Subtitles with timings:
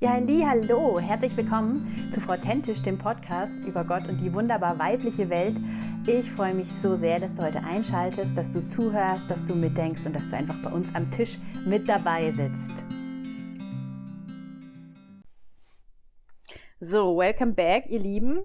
[0.00, 4.78] Ja, halli, hallo, herzlich willkommen zu Frau Tentisch, dem Podcast über Gott und die wunderbar
[4.78, 5.56] weibliche Welt.
[6.06, 10.06] Ich freue mich so sehr, dass du heute einschaltest, dass du zuhörst, dass du mitdenkst
[10.06, 12.84] und dass du einfach bei uns am Tisch mit dabei sitzt.
[16.78, 18.44] So, welcome back, ihr Lieben,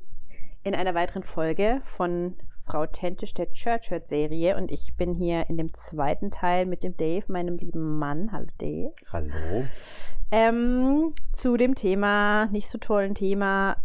[0.64, 5.48] in einer weiteren Folge von Frau Tentisch der Church Hurt Serie und ich bin hier
[5.50, 8.32] in dem zweiten Teil mit dem Dave, meinem lieben Mann.
[8.32, 8.94] Hallo Dave.
[9.12, 9.66] Hallo.
[10.36, 13.78] Ähm, zu dem Thema, nicht so tollen Thema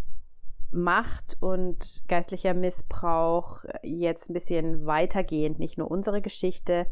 [0.70, 6.86] Macht und geistlicher Missbrauch jetzt ein bisschen weitergehend, nicht nur unsere Geschichte,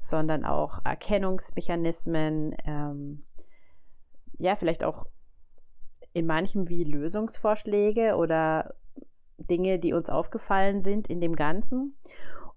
[0.00, 3.22] sondern auch Erkennungsmechanismen, ähm,
[4.38, 5.04] ja, vielleicht auch
[6.14, 8.76] in manchem wie Lösungsvorschläge oder
[9.36, 11.98] Dinge, die uns aufgefallen sind in dem Ganzen.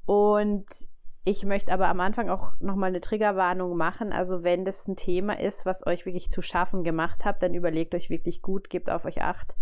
[0.05, 0.87] Und
[1.25, 4.13] ich möchte aber am Anfang auch nochmal eine Triggerwarnung machen.
[4.13, 7.95] Also wenn das ein Thema ist, was euch wirklich zu schaffen gemacht habt, dann überlegt
[7.95, 9.55] euch wirklich gut, gebt auf euch acht,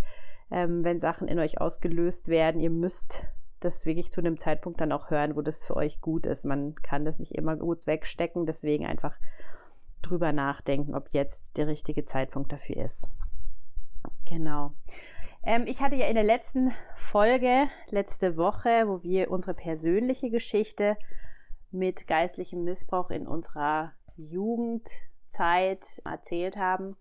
[0.50, 2.60] ähm, wenn Sachen in euch ausgelöst werden.
[2.60, 3.24] Ihr müsst
[3.60, 6.44] das wirklich zu einem Zeitpunkt dann auch hören, wo das für euch gut ist.
[6.44, 9.16] Man kann das nicht immer gut wegstecken, deswegen einfach
[10.02, 13.08] drüber nachdenken, ob jetzt der richtige Zeitpunkt dafür ist.
[14.28, 14.74] Genau.
[15.42, 20.98] Ähm, ich hatte ja in der letzten Folge, letzte Woche, wo wir unsere persönliche Geschichte
[21.74, 26.96] mit geistlichem Missbrauch in unserer Jugendzeit erzählt haben,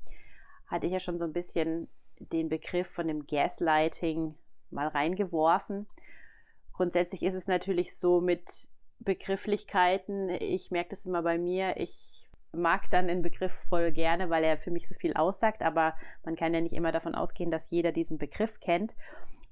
[0.68, 4.36] hatte ich ja schon so ein bisschen den Begriff von dem Gaslighting
[4.72, 5.88] mal reingeworfen.
[6.74, 10.30] Grundsätzlich ist es natürlich so mit Begrifflichkeiten.
[10.30, 11.78] Ich merke das immer bei mir.
[11.78, 15.96] Ich mag dann den Begriff voll gerne, weil er für mich so viel aussagt, aber
[16.24, 18.96] man kann ja nicht immer davon ausgehen, dass jeder diesen Begriff kennt.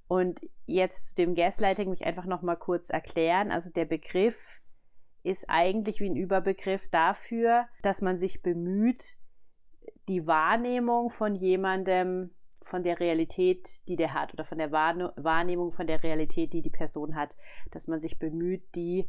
[0.08, 3.52] Und jetzt zu dem Gaslighting mich einfach noch mal kurz erklären.
[3.52, 4.62] Also der Begriff
[5.24, 9.18] ist eigentlich wie ein Überbegriff dafür, dass man sich bemüht,
[10.08, 15.88] die Wahrnehmung von jemandem, von der Realität, die der hat, oder von der Wahrnehmung von
[15.88, 17.36] der Realität, die die Person hat,
[17.72, 19.08] dass man sich bemüht, die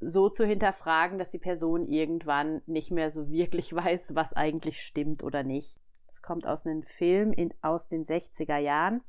[0.00, 5.22] so zu hinterfragen, dass die Person irgendwann nicht mehr so wirklich weiß, was eigentlich stimmt
[5.22, 5.80] oder nicht.
[6.08, 9.02] Das kommt aus einem Film in, aus den 60er Jahren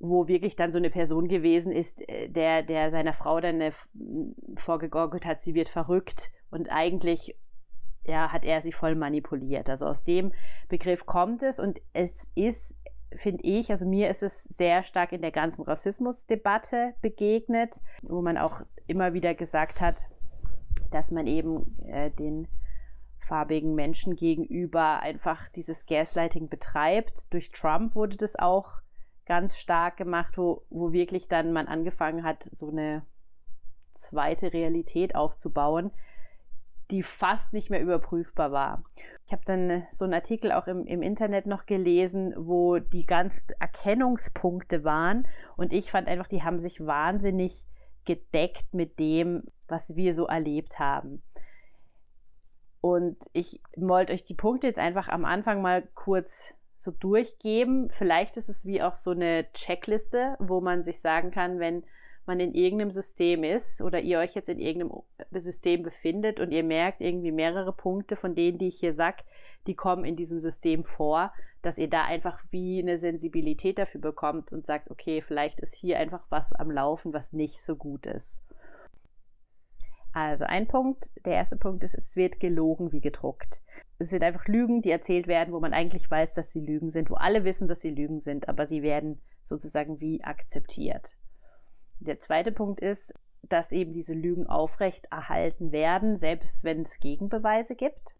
[0.00, 3.72] wo wirklich dann so eine Person gewesen ist, äh, der, der seiner Frau dann eine,
[5.24, 7.36] hat, sie wird verrückt und eigentlich
[8.06, 9.68] ja, hat er sie voll manipuliert.
[9.68, 10.32] Also aus dem
[10.68, 12.74] Begriff kommt es und es ist,
[13.14, 18.38] finde ich, also mir ist es sehr stark in der ganzen Rassismusdebatte begegnet, wo man
[18.38, 20.06] auch immer wieder gesagt hat,
[20.90, 22.48] dass man eben äh, den
[23.18, 27.32] farbigen Menschen gegenüber einfach dieses Gaslighting betreibt.
[27.34, 28.80] Durch Trump wurde das auch
[29.30, 33.06] ganz stark gemacht, wo, wo wirklich dann man angefangen hat, so eine
[33.92, 35.92] zweite Realität aufzubauen,
[36.90, 38.82] die fast nicht mehr überprüfbar war.
[39.26, 43.44] Ich habe dann so einen Artikel auch im, im Internet noch gelesen, wo die ganzen
[43.60, 47.68] Erkennungspunkte waren und ich fand einfach, die haben sich wahnsinnig
[48.06, 51.22] gedeckt mit dem, was wir so erlebt haben.
[52.80, 57.90] Und ich wollte euch die Punkte jetzt einfach am Anfang mal kurz so durchgeben.
[57.90, 61.84] Vielleicht ist es wie auch so eine Checkliste, wo man sich sagen kann, wenn
[62.24, 65.02] man in irgendeinem System ist oder ihr euch jetzt in irgendeinem
[65.32, 69.24] System befindet und ihr merkt irgendwie mehrere Punkte von denen, die ich hier sag,
[69.66, 74.52] die kommen in diesem System vor, dass ihr da einfach wie eine Sensibilität dafür bekommt
[74.52, 78.40] und sagt, okay, vielleicht ist hier einfach was am Laufen, was nicht so gut ist.
[80.12, 83.62] Also ein Punkt, der erste Punkt ist, es wird gelogen wie gedruckt.
[83.98, 87.10] Es sind einfach Lügen, die erzählt werden, wo man eigentlich weiß, dass sie Lügen sind,
[87.10, 91.16] wo alle wissen, dass sie Lügen sind, aber sie werden sozusagen wie akzeptiert.
[92.00, 97.74] Der zweite Punkt ist, dass eben diese Lügen aufrecht erhalten werden, selbst wenn es Gegenbeweise
[97.74, 98.14] gibt.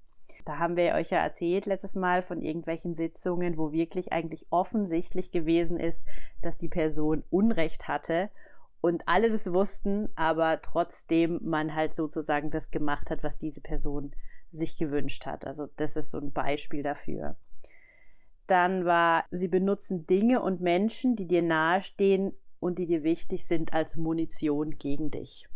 [0.44, 5.30] Da haben wir euch ja erzählt letztes Mal von irgendwelchen Sitzungen, wo wirklich eigentlich offensichtlich
[5.30, 6.06] gewesen ist,
[6.40, 8.30] dass die Person Unrecht hatte
[8.80, 14.12] und alle das wussten, aber trotzdem man halt sozusagen das gemacht hat, was diese Person
[14.50, 15.46] sich gewünscht hat.
[15.46, 17.36] Also das ist so ein Beispiel dafür.
[18.46, 23.72] Dann war, sie benutzen Dinge und Menschen, die dir nahestehen und die dir wichtig sind,
[23.72, 25.46] als Munition gegen dich.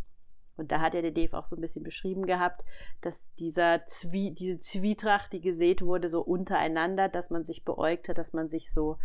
[0.57, 2.63] Und da hat ja der Dave auch so ein bisschen beschrieben gehabt,
[3.01, 8.19] dass dieser Zwie diese Zwietracht, die gesät wurde, so untereinander, dass man sich beäugt hat,
[8.19, 8.99] dass man sich so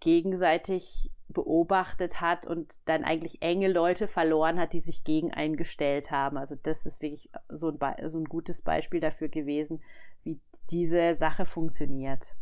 [0.00, 6.10] gegenseitig beobachtet hat und dann eigentlich enge Leute verloren hat, die sich gegen einen gestellt
[6.10, 6.36] haben.
[6.36, 9.82] Also das ist wirklich so ein, so ein gutes Beispiel dafür gewesen,
[10.22, 10.40] wie
[10.70, 12.34] diese Sache funktioniert.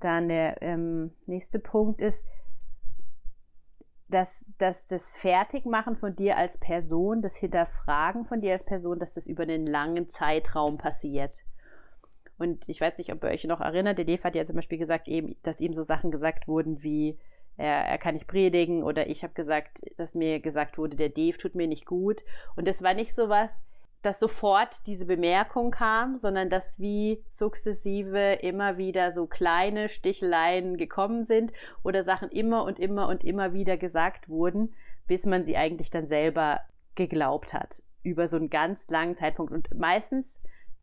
[0.00, 2.26] Dann der ähm, nächste Punkt ist,
[4.08, 9.14] dass, dass das Fertigmachen von dir als Person, das Hinterfragen von dir als Person, dass
[9.14, 11.34] das über einen langen Zeitraum passiert.
[12.38, 14.78] Und ich weiß nicht, ob ihr euch noch erinnert, der Dave hat ja zum Beispiel
[14.78, 17.18] gesagt, eben, dass ihm so Sachen gesagt wurden wie,
[17.56, 21.36] er, er kann nicht predigen oder ich habe gesagt, dass mir gesagt wurde, der Dave
[21.36, 22.24] tut mir nicht gut.
[22.56, 23.62] Und das war nicht so was,
[24.02, 31.24] dass sofort diese Bemerkung kam, sondern dass wie sukzessive immer wieder so kleine Sticheleien gekommen
[31.24, 31.52] sind
[31.82, 34.74] oder Sachen immer und immer und immer wieder gesagt wurden,
[35.06, 36.60] bis man sie eigentlich dann selber
[36.94, 39.52] geglaubt hat über so einen ganz langen Zeitpunkt.
[39.52, 40.40] Und meistens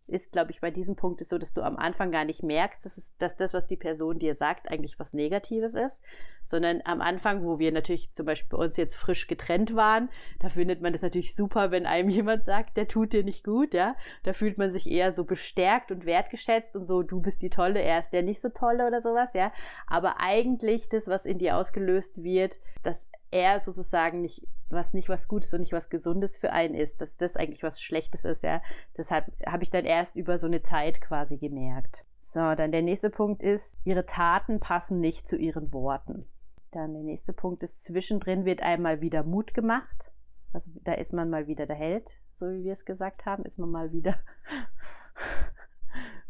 [0.08, 2.86] ist, glaube ich, bei diesem Punkt ist so, dass du am Anfang gar nicht merkst,
[2.86, 6.02] dass, es, dass das, was die Person dir sagt, eigentlich was Negatives ist,
[6.46, 10.10] sondern am Anfang, wo wir natürlich zum Beispiel bei uns jetzt frisch getrennt waren,
[10.40, 13.74] da findet man das natürlich super, wenn einem jemand sagt, der tut dir nicht gut,
[13.74, 13.96] ja.
[14.24, 17.82] Da fühlt man sich eher so bestärkt und wertgeschätzt und so, du bist die Tolle,
[17.82, 19.52] er ist der nicht so Tolle oder sowas, ja.
[19.88, 25.28] Aber eigentlich das, was in dir ausgelöst wird, das er sozusagen nicht was nicht was
[25.28, 28.62] Gutes und nicht was Gesundes für einen ist, dass das eigentlich was Schlechtes ist, ja.
[28.98, 32.06] Deshalb habe ich dann erst über so eine Zeit quasi gemerkt.
[32.20, 36.26] So, dann der nächste Punkt ist, ihre Taten passen nicht zu ihren Worten.
[36.72, 40.12] Dann der nächste Punkt ist, zwischendrin wird einmal wieder Mut gemacht.
[40.52, 43.58] Also da ist man mal wieder der Held, so wie wir es gesagt haben, ist
[43.58, 44.18] man mal wieder.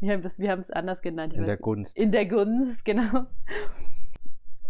[0.00, 1.34] wir haben es anders genannt.
[1.34, 1.96] In der Gunst.
[1.96, 3.26] In der Gunst, genau.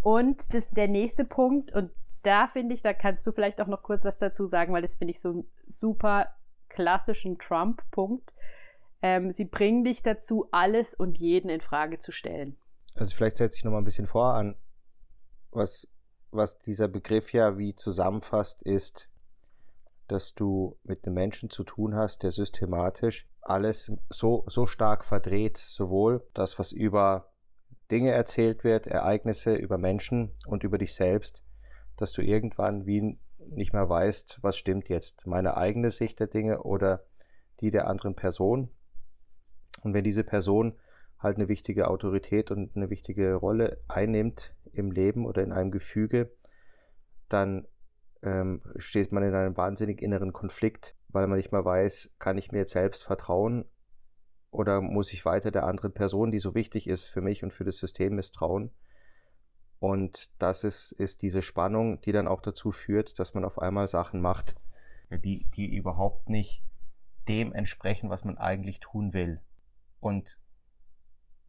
[0.00, 1.90] Und das, der nächste Punkt, und
[2.28, 4.96] da finde ich, da kannst du vielleicht auch noch kurz was dazu sagen, weil das
[4.96, 6.26] finde ich so einen super
[6.68, 8.34] klassischen Trump-Punkt.
[9.00, 12.58] Ähm, sie bringen dich dazu, alles und jeden in Frage zu stellen.
[12.94, 14.56] Also vielleicht setze ich noch mal ein bisschen vor an,
[15.52, 15.88] was,
[16.30, 19.08] was dieser Begriff ja wie zusammenfasst, ist,
[20.06, 25.56] dass du mit einem Menschen zu tun hast, der systematisch alles so, so stark verdreht,
[25.56, 27.32] sowohl das, was über
[27.90, 31.42] Dinge erzählt wird, Ereignisse über Menschen und über dich selbst,
[32.00, 36.62] dass du irgendwann wie nicht mehr weißt, was stimmt jetzt, meine eigene Sicht der Dinge
[36.62, 37.04] oder
[37.60, 38.70] die der anderen Person.
[39.82, 40.74] Und wenn diese Person
[41.18, 46.30] halt eine wichtige Autorität und eine wichtige Rolle einnimmt im Leben oder in einem Gefüge,
[47.28, 47.66] dann
[48.22, 52.52] ähm, steht man in einem wahnsinnig inneren Konflikt, weil man nicht mehr weiß, kann ich
[52.52, 53.64] mir jetzt selbst vertrauen
[54.50, 57.64] oder muss ich weiter der anderen Person, die so wichtig ist für mich und für
[57.64, 58.70] das System, misstrauen.
[59.80, 63.86] Und das ist, ist diese Spannung, die dann auch dazu führt, dass man auf einmal
[63.86, 64.56] Sachen macht,
[65.10, 66.62] die, die überhaupt nicht
[67.28, 69.40] dem entsprechen, was man eigentlich tun will.
[70.00, 70.38] Und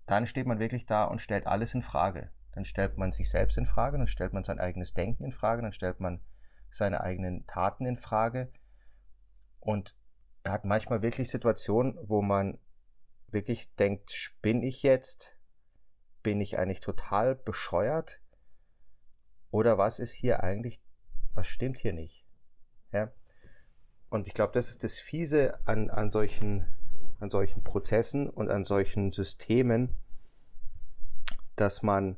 [0.05, 2.31] dann steht man wirklich da und stellt alles in Frage.
[2.51, 5.61] Dann stellt man sich selbst in Frage, dann stellt man sein eigenes Denken in Frage,
[5.61, 6.21] dann stellt man
[6.69, 8.51] seine eigenen Taten in Frage.
[9.59, 9.95] Und
[10.43, 12.59] er hat manchmal wirklich Situationen, wo man
[13.27, 15.38] wirklich denkt, spinne ich jetzt?
[16.23, 18.19] Bin ich eigentlich total bescheuert?
[19.51, 20.81] Oder was ist hier eigentlich,
[21.33, 22.25] was stimmt hier nicht?
[22.91, 23.11] Ja?
[24.09, 26.65] Und ich glaube, das ist das Fiese an, an, solchen,
[27.19, 29.95] an solchen Prozessen und an solchen Systemen,
[31.55, 32.17] dass man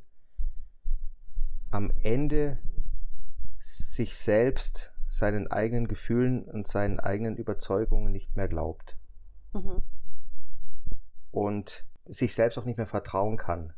[1.70, 2.58] am Ende
[3.60, 8.98] sich selbst, seinen eigenen Gefühlen und seinen eigenen Überzeugungen nicht mehr glaubt.
[9.54, 9.84] Mhm.
[11.32, 13.74] Und sich selbst auch nicht mehr vertrauen kann.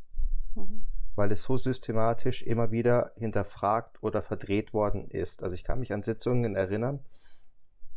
[0.55, 0.85] Mhm.
[1.15, 5.43] Weil es so systematisch immer wieder hinterfragt oder verdreht worden ist.
[5.43, 6.99] Also ich kann mich an Sitzungen erinnern,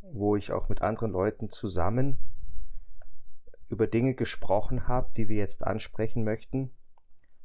[0.03, 2.19] wo ich auch mit anderen Leuten zusammen
[3.69, 6.71] über Dinge gesprochen habe, die wir jetzt ansprechen möchten,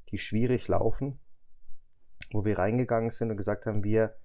[0.10, 1.20] die schwierig laufen,
[2.32, 4.16] wo wir reingegangen sind und gesagt haben, wir,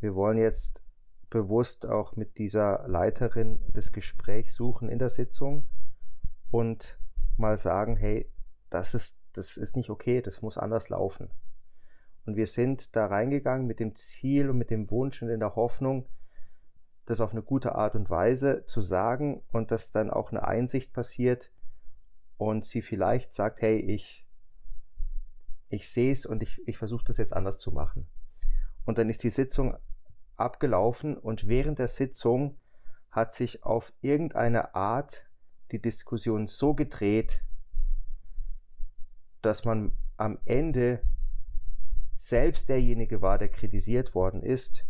[0.00, 0.82] wir wollen jetzt
[1.28, 5.68] bewusst auch mit dieser Leiterin das Gespräch suchen in der Sitzung
[6.50, 6.98] und
[7.36, 8.28] mal sagen, hey,
[8.68, 11.30] das ist das ist nicht okay, das muss anders laufen.
[12.26, 15.56] Und wir sind da reingegangen mit dem Ziel und mit dem Wunsch und in der
[15.56, 16.06] Hoffnung,
[17.06, 20.92] das auf eine gute Art und Weise zu sagen und dass dann auch eine Einsicht
[20.92, 21.50] passiert
[22.36, 24.26] und sie vielleicht sagt, hey, ich,
[25.68, 28.06] ich sehe es und ich, ich versuche das jetzt anders zu machen.
[28.84, 29.76] Und dann ist die Sitzung
[30.36, 32.58] abgelaufen und während der Sitzung
[33.10, 35.26] hat sich auf irgendeine Art
[35.72, 37.42] die Diskussion so gedreht,
[39.42, 41.02] dass man am Ende
[42.16, 44.84] selbst derjenige war, der kritisiert worden ist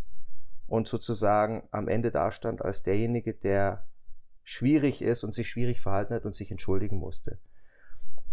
[0.66, 3.84] und sozusagen am Ende dastand als derjenige, der
[4.42, 7.38] schwierig ist und sich schwierig verhalten hat und sich entschuldigen musste.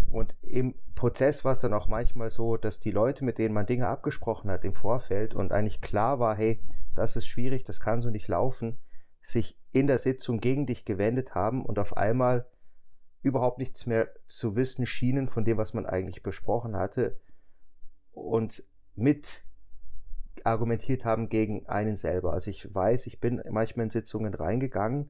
[0.09, 3.65] Und im Prozess war es dann auch manchmal so, dass die Leute, mit denen man
[3.65, 6.59] Dinge abgesprochen hat im Vorfeld und eigentlich klar war, hey,
[6.95, 8.77] das ist schwierig, das kann so nicht laufen,
[9.21, 12.45] sich in der Sitzung gegen dich gewendet haben und auf einmal
[13.21, 17.19] überhaupt nichts mehr zu wissen schienen von dem, was man eigentlich besprochen hatte
[18.11, 18.63] und
[18.95, 19.43] mit
[20.43, 22.33] argumentiert haben gegen einen selber.
[22.33, 25.09] Also ich weiß, ich bin manchmal in Sitzungen reingegangen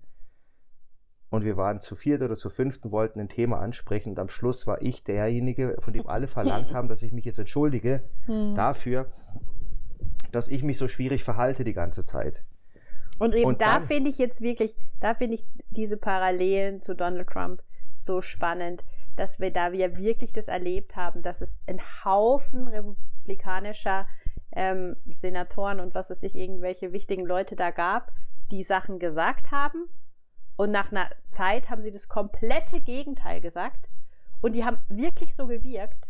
[1.30, 4.66] und wir waren zu viert oder zu fünften, wollten ein Thema ansprechen und am Schluss
[4.66, 8.56] war ich derjenige, von dem alle verlangt haben, dass ich mich jetzt entschuldige mhm.
[8.56, 9.12] dafür,
[10.32, 12.44] dass ich mich so schwierig verhalte die ganze Zeit.
[13.20, 17.28] Und eben und da finde ich jetzt wirklich, da finde ich diese Parallelen zu Donald
[17.28, 17.64] Trump
[17.98, 18.84] so spannend,
[19.16, 24.08] dass wir da wir wirklich das erlebt haben, dass es ein Haufen republikanischer
[24.52, 28.14] ähm, Senatoren und was es sich irgendwelche wichtigen Leute da gab,
[28.52, 29.88] die Sachen gesagt haben.
[30.56, 33.90] Und nach einer Zeit haben sie das komplette Gegenteil gesagt.
[34.42, 36.10] Und die haben wirklich so gewirkt,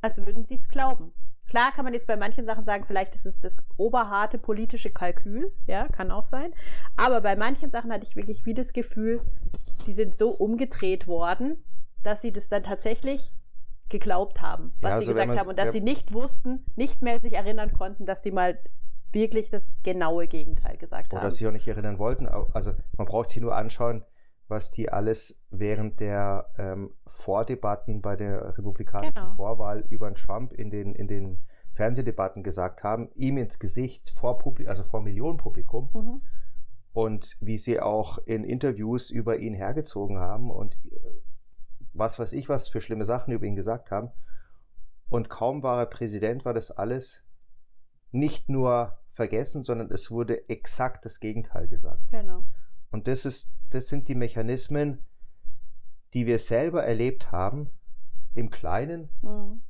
[0.00, 1.12] als würden sie es glauben.
[1.48, 5.52] Klar kann man jetzt bei manchen Sachen sagen, vielleicht ist es das oberharte politische Kalkül,
[5.66, 6.52] ja, kann auch sein.
[6.96, 9.20] Aber bei manchen Sachen hatte ich wirklich wie das Gefühl,
[9.86, 11.64] die sind so umgedreht worden,
[12.02, 13.32] dass sie das dann tatsächlich
[13.88, 17.00] geglaubt haben, was ja, also sie gesagt haben und dass ja, sie nicht wussten, nicht
[17.00, 18.58] mehr sich erinnern konnten, dass sie mal
[19.12, 21.26] wirklich das genaue Gegenteil gesagt oder haben.
[21.28, 22.28] Oder sie auch nicht erinnern wollten.
[22.28, 24.04] Also man braucht sich nur anschauen,
[24.48, 29.34] was die alles während der ähm, Vordebatten bei der republikanischen genau.
[29.34, 31.38] Vorwahl über Trump in den, in den
[31.72, 35.90] Fernsehdebatten gesagt haben, ihm ins Gesicht vor Publikum, also vor Millionenpublikum.
[35.92, 36.22] Mhm.
[36.92, 40.98] Und wie sie auch in Interviews über ihn hergezogen haben und äh,
[41.92, 44.10] was weiß ich, was für schlimme Sachen über ihn gesagt haben.
[45.08, 47.22] Und kaum war er Präsident, war das alles
[48.10, 52.10] nicht nur vergessen, sondern es wurde exakt das Gegenteil gesagt.
[52.10, 52.44] Genau.
[52.90, 55.04] Und das ist, das sind die Mechanismen,
[56.14, 57.70] die wir selber erlebt haben
[58.34, 59.62] im Kleinen mhm.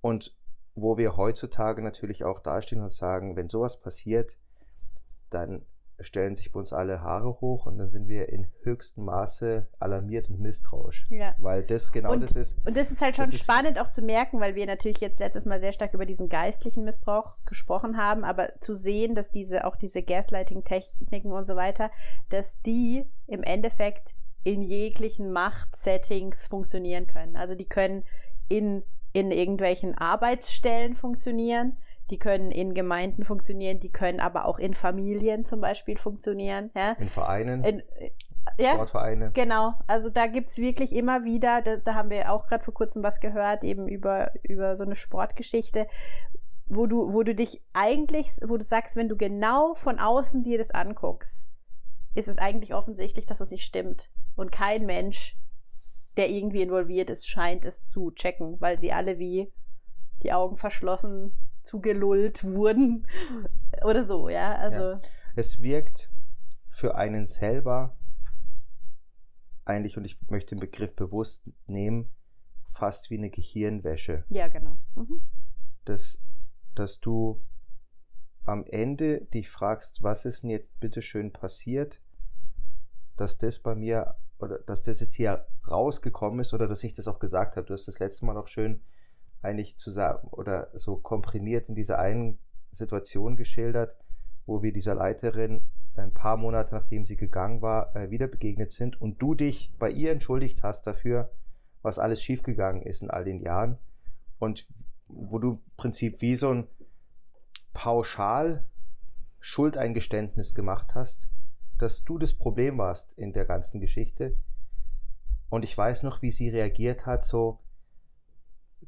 [0.00, 0.36] und
[0.74, 4.36] wo wir heutzutage natürlich auch dastehen und sagen, wenn sowas passiert,
[5.30, 5.64] dann
[6.04, 10.28] stellen sich bei uns alle Haare hoch und dann sind wir in höchstem Maße alarmiert
[10.30, 11.04] und misstrauisch.
[11.10, 11.34] Ja.
[11.38, 12.56] Weil das genau und, das ist.
[12.64, 15.60] Und das ist halt schon spannend auch zu merken, weil wir natürlich jetzt letztes Mal
[15.60, 20.02] sehr stark über diesen geistlichen Missbrauch gesprochen haben, aber zu sehen, dass diese, auch diese
[20.02, 21.90] Gaslighting-Techniken und so weiter,
[22.28, 27.36] dass die im Endeffekt in jeglichen Machtsettings funktionieren können.
[27.36, 28.04] Also die können
[28.48, 28.82] in,
[29.12, 31.76] in irgendwelchen Arbeitsstellen funktionieren
[32.10, 36.70] die können in Gemeinden funktionieren, die können aber auch in Familien zum Beispiel funktionieren.
[36.74, 36.92] Ja?
[36.92, 37.64] In Vereinen.
[37.64, 37.82] In,
[38.58, 39.30] ja, Sportvereine.
[39.32, 42.74] Genau, also da gibt es wirklich immer wieder, da, da haben wir auch gerade vor
[42.74, 45.86] kurzem was gehört, eben über, über so eine Sportgeschichte,
[46.68, 50.58] wo du, wo du dich eigentlich, wo du sagst, wenn du genau von außen dir
[50.58, 51.48] das anguckst,
[52.14, 54.10] ist es eigentlich offensichtlich, dass was nicht stimmt.
[54.36, 55.36] Und kein Mensch,
[56.16, 59.52] der irgendwie involviert ist, scheint es zu checken, weil sie alle wie
[60.22, 63.06] die Augen verschlossen zugelullt wurden
[63.84, 64.54] oder so, ja.
[64.56, 64.98] Also ja.
[65.36, 66.10] Es wirkt
[66.70, 67.96] für einen selber
[69.64, 72.10] eigentlich, und ich möchte den Begriff bewusst nehmen,
[72.68, 74.24] fast wie eine Gehirnwäsche.
[74.28, 74.76] Ja, genau.
[74.94, 75.22] Mhm.
[75.84, 76.22] Dass,
[76.74, 77.42] dass du
[78.44, 82.00] am Ende dich fragst, was ist denn jetzt bitteschön passiert,
[83.16, 87.08] dass das bei mir oder dass das jetzt hier rausgekommen ist oder dass ich das
[87.08, 87.66] auch gesagt habe.
[87.66, 88.82] Du hast das letzte Mal auch schön
[89.44, 92.38] eigentlich zusammen oder so komprimiert in dieser einen
[92.72, 93.96] Situation geschildert,
[94.46, 95.62] wo wir dieser Leiterin
[95.96, 99.90] ein paar Monate nachdem sie gegangen war, äh, wieder begegnet sind und du dich bei
[99.90, 101.30] ihr entschuldigt hast dafür,
[101.82, 103.78] was alles schiefgegangen ist in all den Jahren
[104.38, 104.66] und
[105.06, 106.66] wo du im Prinzip wie so ein
[107.72, 108.64] pauschal
[109.40, 111.28] Schuldeingeständnis gemacht hast,
[111.78, 114.34] dass du das Problem warst in der ganzen Geschichte.
[115.50, 117.58] Und ich weiß noch, wie sie reagiert hat, so,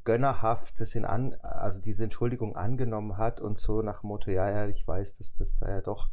[0.07, 4.49] gönnerhaft das in an, also diese Entschuldigung angenommen hat und so nach dem Motto, ja,
[4.49, 6.07] ja, ich weiß, dass das da ja doch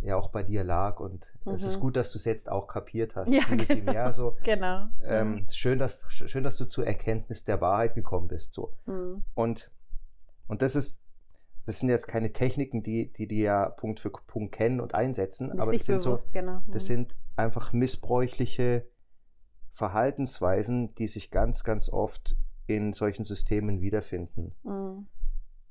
[0.00, 1.54] ja auch bei dir lag und mhm.
[1.54, 1.80] es ist mhm.
[1.80, 3.28] gut, dass du es jetzt auch kapiert hast.
[3.28, 3.92] Ja, genau.
[3.92, 4.36] mehr so.
[4.44, 4.86] genau.
[5.02, 5.46] Ähm, mhm.
[5.50, 8.54] schön, dass, schön, dass du zur Erkenntnis der Wahrheit gekommen bist.
[8.54, 8.74] So.
[8.86, 9.24] Mhm.
[9.34, 9.72] Und,
[10.46, 11.02] und das ist,
[11.64, 15.48] das sind jetzt keine Techniken, die, die die ja Punkt für Punkt kennen und einsetzen,
[15.48, 16.62] das aber das sind bewusst, so, genau.
[16.68, 16.86] das mhm.
[16.86, 18.86] sind einfach missbräuchliche
[19.72, 24.54] Verhaltensweisen, die sich ganz, ganz oft in solchen Systemen wiederfinden.
[24.62, 25.06] Mhm.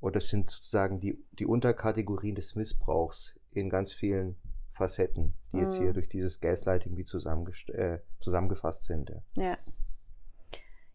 [0.01, 4.37] Oder es sind sozusagen die, die Unterkategorien des Missbrauchs in ganz vielen
[4.73, 5.63] Facetten, die mhm.
[5.63, 5.93] jetzt hier mhm.
[5.93, 9.09] durch dieses Gaslighting wie äh, zusammengefasst sind.
[9.09, 9.43] Ja.
[9.43, 9.57] ja.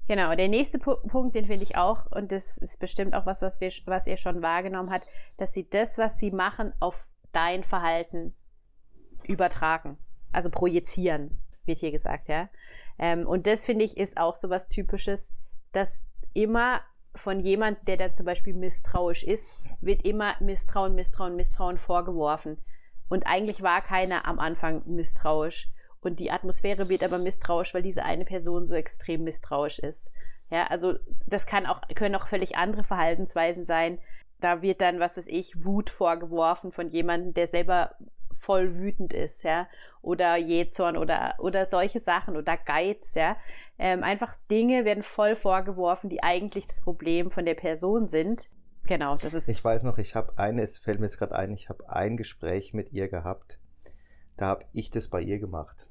[0.07, 3.43] Genau, der nächste P Punkt, den finde ich auch, und das ist bestimmt auch was,
[3.43, 7.63] was, wir, was ihr schon wahrgenommen habt, dass sie das, was sie machen, auf dein
[7.63, 8.35] Verhalten
[9.23, 9.99] übertragen.
[10.33, 12.49] Also projizieren, wird hier gesagt, ja.
[12.99, 15.31] Ähm, und das finde ich ist auch so was Typisches,
[15.73, 16.81] dass immer
[17.15, 22.59] von jemand, der da zum Beispiel misstrauisch ist, wird immer Misstrauen, Misstrauen, Misstrauen vorgeworfen.
[23.09, 25.69] Und eigentlich war keiner am Anfang misstrauisch.
[26.01, 30.11] Und die Atmosphäre wird aber misstrauisch, weil diese eine Person so extrem misstrauisch ist.
[30.51, 30.95] Ja, also
[31.27, 33.99] das kann auch, können auch völlig andere Verhaltensweisen sein.
[34.41, 37.95] Da wird dann, was weiß ich, Wut vorgeworfen von jemandem, der selber
[38.33, 39.69] voll wütend ist, ja,
[40.03, 43.37] oder Jähzorn oder, oder solche Sachen oder Geiz, ja.
[43.79, 48.49] Ähm, einfach Dinge werden voll vorgeworfen, die eigentlich das Problem von der Person sind.
[48.87, 49.49] Genau, das ist.
[49.49, 52.75] Ich weiß noch, ich habe eines, fällt mir jetzt gerade ein, ich habe ein Gespräch
[52.75, 53.59] mit ihr gehabt.
[54.37, 55.87] Da habe ich das bei ihr gemacht.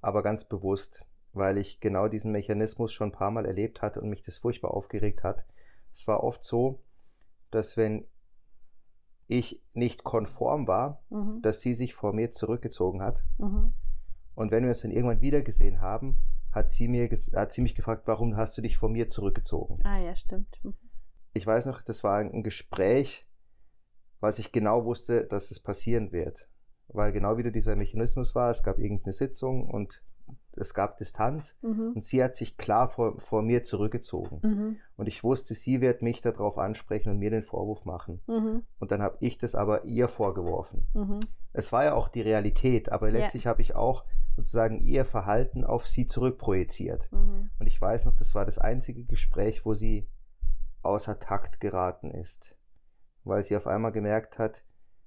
[0.00, 4.08] Aber ganz bewusst, weil ich genau diesen Mechanismus schon ein paar Mal erlebt hatte und
[4.08, 5.44] mich das furchtbar aufgeregt hat.
[5.92, 6.82] Es war oft so,
[7.50, 8.06] dass wenn
[9.30, 11.40] ich nicht konform war, mhm.
[11.42, 13.24] dass sie sich vor mir zurückgezogen hat.
[13.38, 13.72] Mhm.
[14.34, 16.18] Und wenn wir uns dann irgendwann wiedergesehen haben,
[16.50, 19.78] hat sie, mir hat sie mich gefragt, warum hast du dich vor mir zurückgezogen?
[19.84, 20.58] Ah ja, stimmt.
[20.64, 20.74] Mhm.
[21.32, 23.28] Ich weiß noch, das war ein Gespräch,
[24.18, 26.48] was ich genau wusste, dass es passieren wird.
[26.88, 30.02] Weil genau wieder dieser Mechanismus war, es gab irgendeine Sitzung und
[30.56, 31.92] es gab Distanz mhm.
[31.94, 34.40] und sie hat sich klar vor, vor mir zurückgezogen.
[34.42, 34.76] Mhm.
[34.96, 38.20] Und ich wusste, sie wird mich darauf ansprechen und mir den Vorwurf machen.
[38.26, 38.64] Mhm.
[38.78, 40.86] Und dann habe ich das aber ihr vorgeworfen.
[40.94, 41.20] Mhm.
[41.52, 43.50] Es war ja auch die Realität, aber letztlich ja.
[43.50, 44.04] habe ich auch
[44.36, 47.10] sozusagen ihr Verhalten auf sie zurückprojiziert.
[47.12, 47.50] Mhm.
[47.58, 50.08] Und ich weiß noch, das war das einzige Gespräch, wo sie
[50.82, 52.56] außer Takt geraten ist,
[53.24, 54.64] weil sie auf einmal gemerkt hat,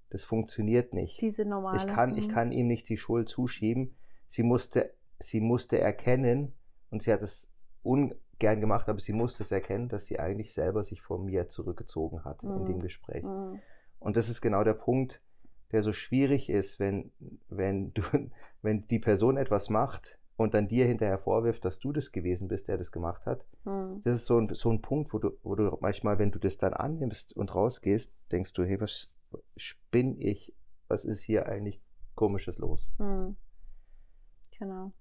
[0.09, 1.19] das funktioniert nicht.
[1.21, 1.77] Diese normale.
[1.77, 2.31] Ich kann, ich mhm.
[2.31, 3.95] kann ihm nicht die Schuld zuschieben.
[4.27, 6.53] Sie musste sie musste erkennen,
[6.89, 7.51] und sie hat es
[7.81, 12.23] ungern gemacht, aber sie musste es erkennen, dass sie eigentlich selber sich von mir zurückgezogen
[12.23, 12.57] hat mhm.
[12.57, 13.23] in dem Gespräch.
[13.23, 13.59] Mhm.
[13.99, 15.21] Und das ist genau der Punkt,
[15.71, 17.11] der so schwierig ist, wenn,
[17.49, 18.03] wenn, du,
[18.61, 22.67] wenn die Person etwas macht und dann dir hinterher vorwirft, dass du das gewesen bist,
[22.67, 23.43] der das gemacht hat.
[23.65, 24.01] Mhm.
[24.03, 26.57] Das ist so ein, so ein Punkt, wo du, wo du manchmal, wenn du das
[26.57, 29.09] dann annimmst und rausgehst, denkst du, hey, was
[29.57, 30.53] spinn ich?
[30.87, 31.81] Was ist hier eigentlich
[32.13, 32.93] komisches los?
[32.99, 33.35] Mhm.
[34.59, 34.91] Genau.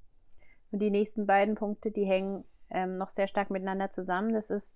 [0.72, 4.32] Und die nächsten beiden Punkte, die hängen ähm, noch sehr stark miteinander zusammen.
[4.32, 4.74] Das ist,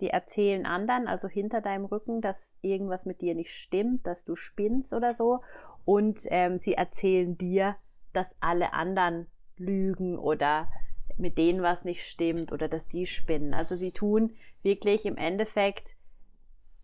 [0.00, 4.36] die erzählen anderen, also hinter deinem Rücken, dass irgendwas mit dir nicht stimmt, dass du
[4.36, 5.40] spinnst oder so.
[5.84, 7.76] Und ähm, sie erzählen dir,
[8.12, 9.26] dass alle anderen
[9.56, 10.68] lügen oder
[11.16, 13.54] mit denen was nicht stimmt oder dass die spinnen.
[13.54, 15.96] Also sie tun wirklich im Endeffekt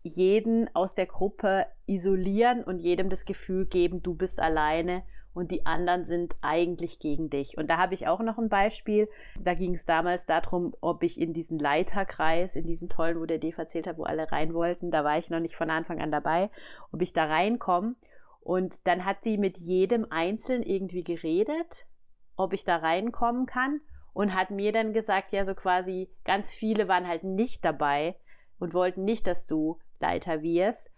[0.01, 5.65] jeden aus der Gruppe isolieren und jedem das Gefühl geben, du bist alleine und die
[5.65, 7.57] anderen sind eigentlich gegen dich.
[7.57, 9.09] Und da habe ich auch noch ein Beispiel.
[9.39, 13.39] Da ging es damals darum, ob ich in diesen Leiterkreis, in diesen tollen, wo der
[13.39, 16.11] Dave erzählt hat, wo alle rein wollten, da war ich noch nicht von Anfang an
[16.11, 16.49] dabei,
[16.91, 17.95] ob ich da reinkomme.
[18.41, 21.85] Und dann hat sie mit jedem Einzelnen irgendwie geredet,
[22.35, 23.81] ob ich da reinkommen kann
[24.13, 28.15] und hat mir dann gesagt, ja, so quasi ganz viele waren halt nicht dabei
[28.59, 30.91] und wollten nicht, dass du Leiter wirst.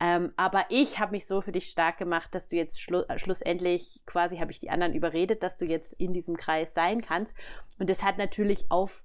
[0.00, 3.18] Ähm, aber ich habe mich so für dich stark gemacht, dass du jetzt schlu äh,
[3.18, 7.34] schlussendlich quasi habe ich die anderen überredet, dass du jetzt in diesem Kreis sein kannst.
[7.78, 9.04] Und das hat natürlich auf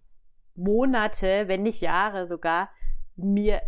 [0.55, 2.69] Monate, wenn nicht Jahre sogar,
[3.17, 3.61] mir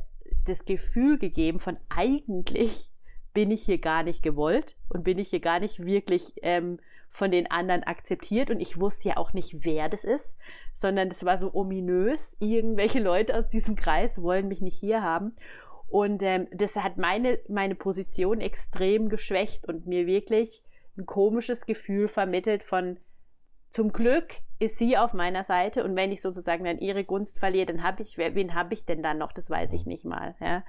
[0.45, 2.91] das Gefühl gegeben von eigentlich
[3.33, 7.29] bin ich hier gar nicht gewollt und bin ich hier gar nicht wirklich ähm, von
[7.29, 10.37] den anderen akzeptiert und ich wusste ja auch nicht, wer das ist,
[10.75, 12.35] sondern es war so ominös.
[12.39, 15.35] Irgendwelche Leute aus diesem Kreis wollen mich nicht hier haben.
[15.89, 20.63] Und ähm, das hat meine, meine Position extrem geschwächt und mir wirklich
[20.97, 22.99] ein komisches Gefühl vermittelt von
[23.69, 27.67] zum Glück ist sie auf meiner Seite und wenn ich sozusagen dann ihre Gunst verliere,
[27.67, 29.31] dann habe ich, wen habe ich denn dann noch?
[29.31, 30.35] Das weiß ich nicht mal.
[30.39, 30.63] Ja,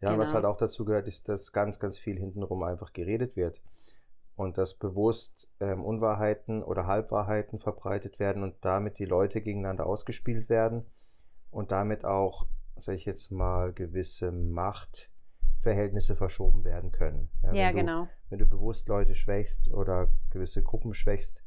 [0.00, 0.18] ja genau.
[0.18, 3.62] was halt auch dazu gehört, ist, dass ganz, ganz viel hintenrum einfach geredet wird
[4.36, 10.48] und dass bewusst ähm, Unwahrheiten oder Halbwahrheiten verbreitet werden und damit die Leute gegeneinander ausgespielt
[10.48, 10.86] werden
[11.50, 12.46] und damit auch
[12.80, 17.30] sage ich jetzt mal, gewisse Machtverhältnisse verschoben werden können.
[17.42, 18.08] Ja, ja du, genau.
[18.30, 21.42] Wenn du bewusst Leute schwächst oder gewisse Gruppen schwächst,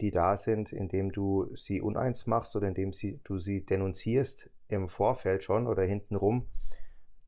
[0.00, 4.88] die da sind, indem du sie uneins machst oder indem sie, du sie denunzierst im
[4.88, 6.48] Vorfeld schon oder hintenrum,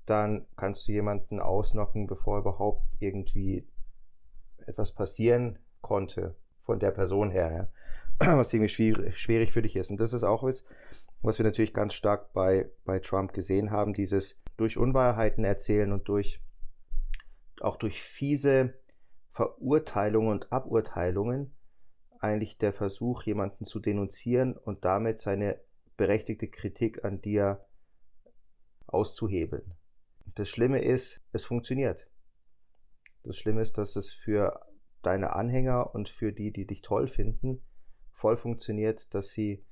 [0.05, 3.66] dann kannst du jemanden ausnocken, bevor überhaupt irgendwie
[4.66, 7.68] etwas passieren konnte von der Person her, ja?
[8.37, 9.90] was irgendwie schwierig, schwierig für dich ist.
[9.90, 10.64] Und das ist auch was,
[11.22, 16.09] was wir natürlich ganz stark bei, bei Trump gesehen haben, dieses durch Unwahrheiten erzählen und
[16.09, 16.40] durch
[17.61, 18.74] auch durch fiese
[19.33, 21.55] Verurteilungen und Aburteilungen
[22.20, 25.61] eigentlich der Versuch, jemanden zu denunzieren und damit seine
[25.96, 27.66] berechtigte Kritik an dir
[28.87, 29.74] auszuhebeln.
[30.35, 32.09] Das Schlimme ist, es funktioniert.
[33.24, 34.61] Das Schlimme ist, dass es für
[35.02, 37.62] deine Anhänger und für die, die dich toll finden,
[38.12, 39.64] voll funktioniert, dass sie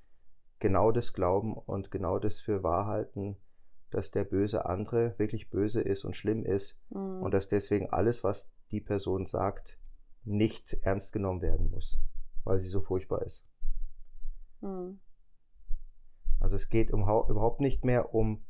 [0.65, 3.37] genau das glauben und genau das für wahr halten,
[3.91, 7.23] dass der böse andere wirklich böse ist und schlimm ist mhm.
[7.23, 9.79] und dass deswegen alles, was die Person sagt,
[10.25, 11.99] nicht ernst genommen werden muss,
[12.45, 13.47] weil sie so furchtbar ist.
[14.63, 15.01] Mhm.
[16.41, 18.43] Also es geht um, überhaupt nicht mehr um,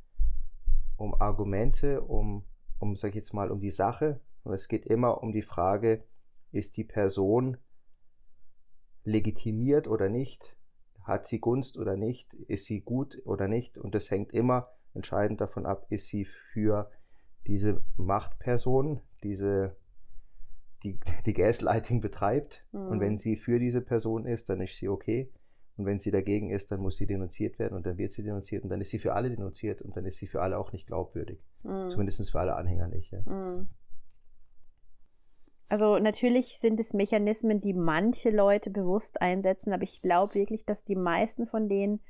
[0.97, 2.45] um Argumente, um,
[2.79, 6.05] um, sag ich jetzt mal, um die Sache, Und es geht immer um die Frage,
[6.53, 7.57] ist die Person
[9.03, 10.57] legitimiert oder nicht?
[11.05, 12.33] Hat sie Gunst oder nicht?
[12.49, 13.79] Ist sie gut oder nicht?
[13.79, 16.91] Und das hängt immer entscheidend davon ab, ist sie für
[17.47, 19.77] diese Machtperson, diese,
[20.83, 22.65] die, die Gaslighting betreibt.
[22.73, 22.89] Mhm.
[22.89, 25.31] Und wenn sie für diese Person ist, dann ist sie okay.
[25.77, 28.63] Und wenn sie dagegen ist, dann muss sie denunziert werden und dann wird sie denunziert
[28.63, 30.87] und dann ist sie für alle denunziert und dann ist sie für alle auch nicht
[30.87, 31.45] glaubwürdig.
[31.65, 31.91] Mhm.
[31.91, 33.11] Zumindest für alle Anhänger nicht.
[33.11, 33.21] Ja.
[33.27, 33.67] Mhm.
[35.69, 40.85] Also natürlich sind es Mechanismen, die manche Leute bewusst einsetzen, aber ich glaube wirklich, dass
[40.85, 42.01] die meisten von denen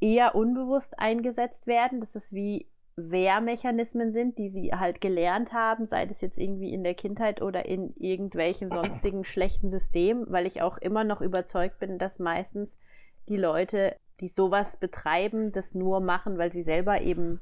[0.00, 2.00] eher unbewusst eingesetzt werden.
[2.00, 2.66] Das ist wie
[2.96, 7.66] Wehrmechanismen sind, die sie halt gelernt haben, sei es jetzt irgendwie in der Kindheit oder
[7.66, 12.80] in irgendwelchen sonstigen schlechten Systemen, weil ich auch immer noch überzeugt bin, dass meistens
[13.28, 17.40] die Leute, die sowas betreiben, das nur machen, weil sie selber eben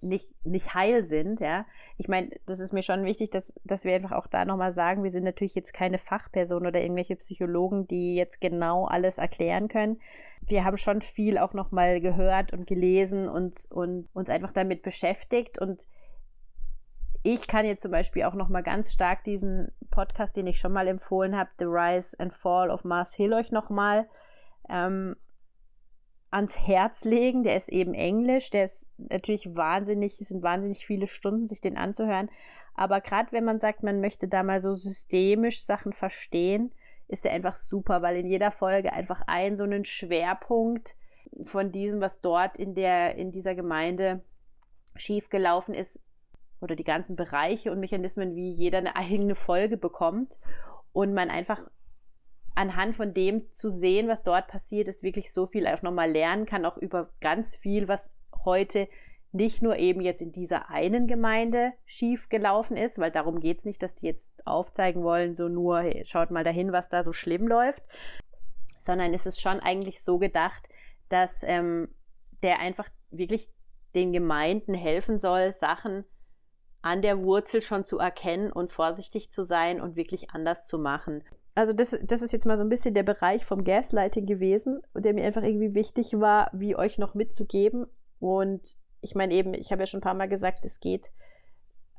[0.00, 1.66] nicht, nicht heil sind, ja.
[1.96, 5.02] Ich meine, das ist mir schon wichtig, dass, dass wir einfach auch da nochmal sagen,
[5.02, 10.00] wir sind natürlich jetzt keine Fachpersonen oder irgendwelche Psychologen, die jetzt genau alles erklären können.
[10.46, 15.58] Wir haben schon viel auch nochmal gehört und gelesen und, und uns einfach damit beschäftigt
[15.60, 15.86] und
[17.22, 20.86] ich kann jetzt zum Beispiel auch nochmal ganz stark diesen Podcast, den ich schon mal
[20.86, 24.08] empfohlen habe, The Rise and Fall of Mars Hill euch nochmal
[24.68, 25.16] ähm,
[26.30, 27.42] ans Herz legen.
[27.42, 31.76] Der ist eben Englisch, der ist natürlich wahnsinnig, es sind wahnsinnig viele Stunden, sich den
[31.76, 32.30] anzuhören.
[32.74, 36.72] Aber gerade wenn man sagt, man möchte da mal so systemisch Sachen verstehen,
[37.08, 40.96] ist der einfach super, weil in jeder Folge einfach ein so einen Schwerpunkt
[41.42, 44.22] von diesem, was dort in der, in dieser Gemeinde
[44.96, 46.00] schiefgelaufen ist,
[46.60, 50.38] oder die ganzen Bereiche und Mechanismen, wie jeder eine eigene Folge bekommt
[50.92, 51.60] und man einfach
[52.56, 56.46] anhand von dem zu sehen, was dort passiert, ist wirklich so viel auch nochmal lernen
[56.46, 58.10] kann, auch über ganz viel, was
[58.44, 58.88] heute
[59.32, 63.66] nicht nur eben jetzt in dieser einen Gemeinde schief gelaufen ist, weil darum geht es
[63.66, 67.12] nicht, dass die jetzt aufzeigen wollen, so nur hey, schaut mal dahin, was da so
[67.12, 67.82] schlimm läuft,
[68.78, 70.66] sondern es ist schon eigentlich so gedacht,
[71.10, 71.88] dass ähm,
[72.42, 73.50] der einfach wirklich
[73.94, 76.04] den Gemeinden helfen soll, Sachen
[76.80, 81.22] an der Wurzel schon zu erkennen und vorsichtig zu sein und wirklich anders zu machen
[81.56, 85.14] also das, das ist jetzt mal so ein bisschen der Bereich vom Gaslighting gewesen, der
[85.14, 87.86] mir einfach irgendwie wichtig war, wie euch noch mitzugeben.
[88.20, 91.10] Und ich meine eben, ich habe ja schon ein paar Mal gesagt, es geht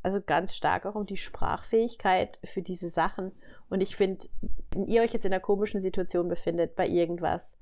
[0.04, 3.32] also ganz stark auch um die Sprachfähigkeit für diese Sachen.
[3.68, 4.28] Und ich finde,
[4.74, 7.58] wenn ihr euch jetzt in einer komischen Situation befindet bei irgendwas,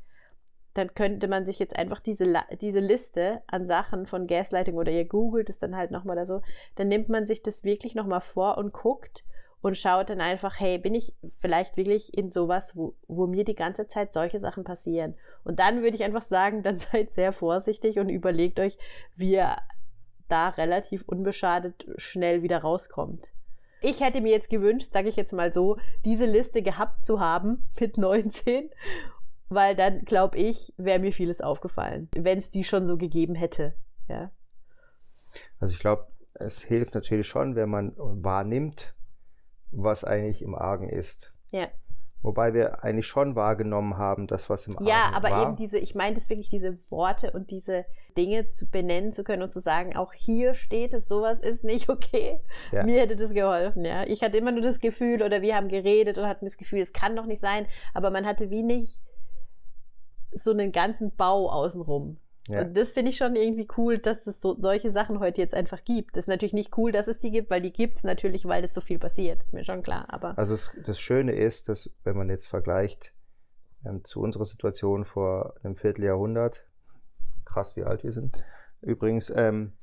[0.74, 2.26] dann könnte man sich jetzt einfach diese,
[2.60, 6.42] diese Liste an Sachen von Gaslighting oder ihr googelt es dann halt nochmal oder so,
[6.76, 9.24] dann nimmt man sich das wirklich nochmal vor und guckt
[9.66, 13.56] und schaut dann einfach, hey, bin ich vielleicht wirklich in sowas, wo, wo mir die
[13.56, 15.16] ganze Zeit solche Sachen passieren?
[15.44, 18.78] Und dann würde ich einfach sagen, dann seid sehr vorsichtig und überlegt euch,
[19.16, 19.58] wie ihr
[20.28, 23.32] da relativ unbeschadet schnell wieder rauskommt.
[23.82, 27.68] Ich hätte mir jetzt gewünscht, sage ich jetzt mal so, diese Liste gehabt zu haben
[27.80, 28.70] mit 19,
[29.50, 33.74] weil dann glaube ich, wäre mir vieles aufgefallen, wenn es die schon so gegeben hätte.
[34.10, 34.30] Ja.
[35.60, 38.94] Also ich glaube, es hilft natürlich schon, wenn man wahrnimmt,
[39.78, 41.34] was eigentlich im Argen ist.
[41.52, 41.68] Ja.
[42.22, 45.44] Wobei wir eigentlich schon wahrgenommen haben, dass was im Argen Ja, aber war.
[45.44, 47.86] eben diese, ich meine das wirklich, diese Worte und diese
[48.18, 51.88] Dinge zu benennen zu können und zu sagen, auch hier steht es, sowas ist nicht
[51.88, 52.42] okay.
[52.72, 52.84] Ja.
[52.84, 54.06] Mir hätte das geholfen, ja.
[54.08, 56.94] Ich hatte immer nur das Gefühl, oder wir haben geredet und hatten das Gefühl, es
[56.94, 59.04] kann doch nicht sein, aber man hatte wie nicht
[60.32, 62.18] so einen ganzen Bau außenrum.
[62.48, 62.62] Ja.
[62.62, 65.84] Und das finde ich schon irgendwie cool, dass es so, solche Sachen heute jetzt einfach
[65.84, 66.16] gibt.
[66.16, 68.62] Das ist natürlich nicht cool, dass es die gibt, weil die gibt es natürlich, weil
[68.62, 69.42] das so viel passiert.
[69.42, 70.06] ist mir schon klar.
[70.10, 73.14] Aber also es, das Schöne ist, dass wenn man jetzt vergleicht
[73.84, 76.66] ähm, zu unserer Situation vor einem Vierteljahrhundert,
[77.46, 78.38] krass, wie alt wir sind,
[78.82, 79.74] übrigens, ähm,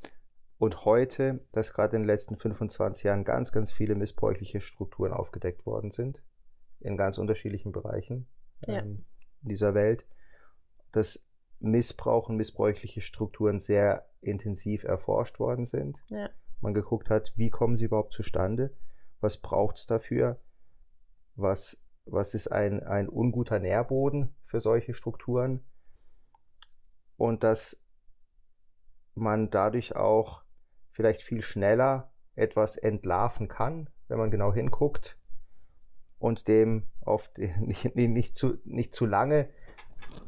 [0.58, 5.66] und heute, dass gerade in den letzten 25 Jahren ganz, ganz viele missbräuchliche Strukturen aufgedeckt
[5.66, 6.22] worden sind,
[6.78, 8.28] in ganz unterschiedlichen Bereichen
[8.68, 8.84] ähm, ja.
[9.40, 10.06] dieser Welt.
[10.92, 11.24] Das
[11.62, 15.98] Missbrauch und missbräuchliche Strukturen sehr intensiv erforscht worden sind.
[16.08, 16.30] Ja.
[16.60, 18.72] Man geguckt hat, wie kommen sie überhaupt zustande,
[19.20, 20.40] was braucht es dafür,
[21.34, 25.64] was, was ist ein, ein unguter Nährboden für solche Strukturen
[27.16, 27.84] und dass
[29.14, 30.42] man dadurch auch
[30.90, 35.18] vielleicht viel schneller etwas entlarven kann, wenn man genau hinguckt
[36.18, 39.48] und dem oft nicht, nicht, zu, nicht zu lange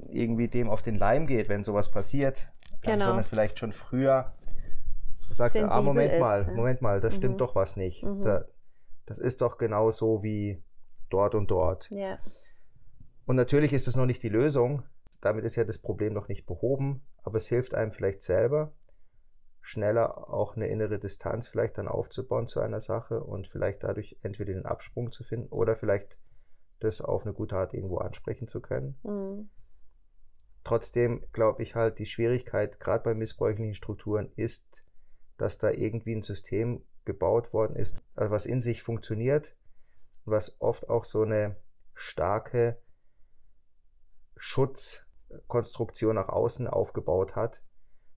[0.09, 2.49] irgendwie dem auf den Leim geht, wenn sowas passiert,
[2.83, 3.07] genau.
[3.07, 4.33] sondern vielleicht schon früher
[5.31, 6.53] sagt, ah, Moment ist, mal.
[6.55, 7.15] Moment mal, da mhm.
[7.15, 8.03] stimmt doch was nicht.
[8.05, 8.23] Mhm.
[8.23, 8.45] Da,
[9.07, 10.63] das ist doch genau so wie
[11.11, 11.89] dort und dort.
[11.91, 12.19] Ja.
[13.27, 14.83] Und natürlich ist es noch nicht die Lösung.
[15.21, 18.73] Damit ist ja das Problem noch nicht behoben, aber es hilft einem vielleicht selber
[19.65, 24.53] schneller auch eine innere Distanz vielleicht dann aufzubauen zu einer Sache und vielleicht dadurch entweder
[24.53, 26.19] den Absprung zu finden oder vielleicht
[26.81, 28.99] das auf eine gute Art irgendwo ansprechen zu können.
[29.03, 29.49] Mhm.
[30.65, 34.83] Trotzdem glaube ich halt, die Schwierigkeit gerade bei missbräuchlichen Strukturen ist,
[35.37, 39.55] dass da irgendwie ein System gebaut worden ist, also was in sich funktioniert,
[40.25, 41.57] was oft auch so eine
[41.93, 42.79] starke
[44.37, 47.63] Schutzkonstruktion nach außen aufgebaut hat,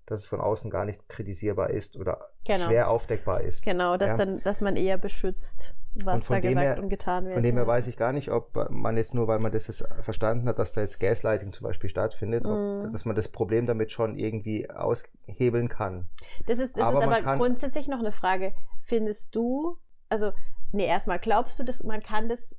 [0.06, 2.68] dass es von außen gar nicht kritisierbar ist oder genau.
[2.68, 3.64] schwer aufdeckbar ist.
[3.64, 4.18] Genau, dass, ja?
[4.18, 7.36] dann, dass man eher beschützt, was da gesagt her, und getan wird.
[7.36, 10.48] Von dem her weiß ich gar nicht, ob man jetzt nur, weil man das verstanden
[10.48, 12.48] hat, dass da jetzt Gaslighting zum Beispiel stattfindet, mm.
[12.48, 12.92] ob, mhm.
[12.92, 16.08] dass man das Problem damit schon irgendwie aushebeln kann.
[16.46, 18.54] Das ist, das aber, ist aber grundsätzlich noch eine Frage.
[18.84, 19.78] Findest du,
[20.10, 20.32] also,
[20.72, 22.56] nee, erstmal, glaubst du, dass man kann das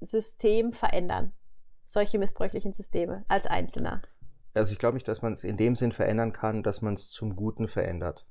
[0.00, 1.32] System verändern?
[1.84, 4.02] Solche missbräuchlichen Systeme als Einzelner?
[4.56, 7.10] also ich glaube nicht, dass man es in dem Sinn verändern kann, dass man es
[7.10, 8.26] zum Guten verändert.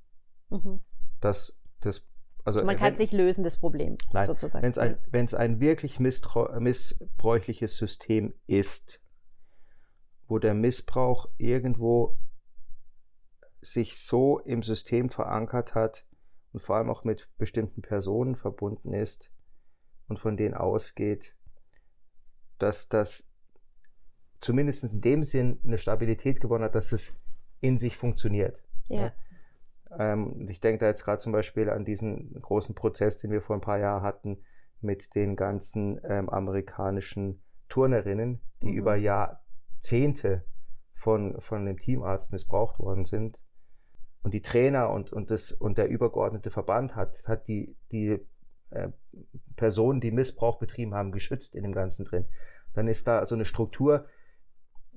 [0.49, 0.81] Mhm.
[1.21, 2.08] Dass das
[2.45, 4.62] also man kann sich lösen, das Problem, nein, sozusagen.
[4.62, 9.01] Wenn es ein, wenn's ein wirklich missbräuchliches System ist,
[10.28, 12.19] wo der Missbrauch irgendwo
[13.62, 16.06] sich so im System verankert hat
[16.54, 19.32] und vor allem auch mit bestimmten Personen verbunden ist
[20.08, 21.36] und von denen ausgeht,
[22.60, 23.32] dass das
[24.39, 27.12] zumindest in dem Sinn eine Stabilität gewonnen hat, dass es
[27.60, 28.63] in sich funktioniert.
[28.88, 29.12] Ja.
[29.97, 33.55] Ähm, ich denke da jetzt gerade zum Beispiel an diesen großen Prozess, den wir vor
[33.55, 34.39] ein paar Jahren hatten
[34.81, 38.77] mit den ganzen ähm, amerikanischen Turnerinnen, die mhm.
[38.77, 40.43] über Jahrzehnte
[40.93, 43.39] von, von dem Teamarzt missbraucht worden sind.
[44.23, 48.19] Und die Trainer und, und, das, und der übergeordnete Verband hat, hat die, die
[48.71, 48.89] äh,
[49.55, 52.25] Personen, die Missbrauch betrieben haben, geschützt in dem Ganzen drin.
[52.73, 54.05] Dann ist da so eine Struktur,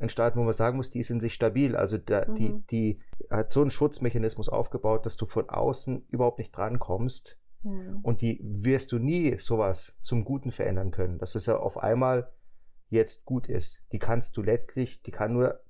[0.00, 1.76] ein Staat, wo man sagen muss, die ist in sich stabil.
[1.76, 2.34] Also da, mhm.
[2.34, 7.38] die, die hat so einen Schutzmechanismus aufgebaut, dass du von außen überhaupt nicht drankommst.
[7.62, 8.00] Mhm.
[8.02, 12.32] Und die wirst du nie sowas zum Guten verändern können, dass es ja auf einmal
[12.88, 13.84] jetzt gut ist.
[13.92, 15.61] Die kannst du letztlich, die kann nur,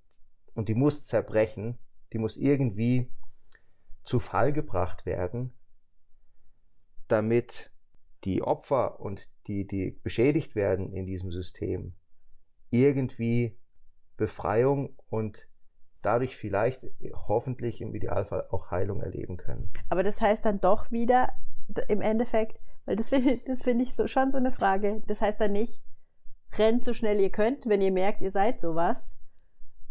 [0.55, 1.79] und die muss zerbrechen,
[2.13, 3.11] die muss irgendwie
[4.05, 5.53] zu Fall gebracht werden,
[7.09, 7.73] damit
[8.25, 11.95] die Opfer und die, die beschädigt werden in diesem System,
[12.71, 13.59] irgendwie
[14.19, 15.49] Befreiung und
[16.03, 16.87] dadurch vielleicht
[17.27, 19.73] hoffentlich im Idealfall auch Heilung erleben können.
[19.89, 21.31] Aber das heißt dann doch wieder
[21.89, 25.41] im Endeffekt, weil das finde das find ich so, schon so eine Frage, das heißt
[25.41, 25.83] dann nicht,
[26.57, 29.15] rennt so schnell ihr könnt, wenn ihr merkt, ihr seid sowas,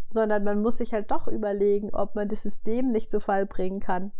[0.09, 3.79] sondern man muss sich halt doch überlegen, ob man das System nicht zu Fall bringen
[3.79, 4.11] kann.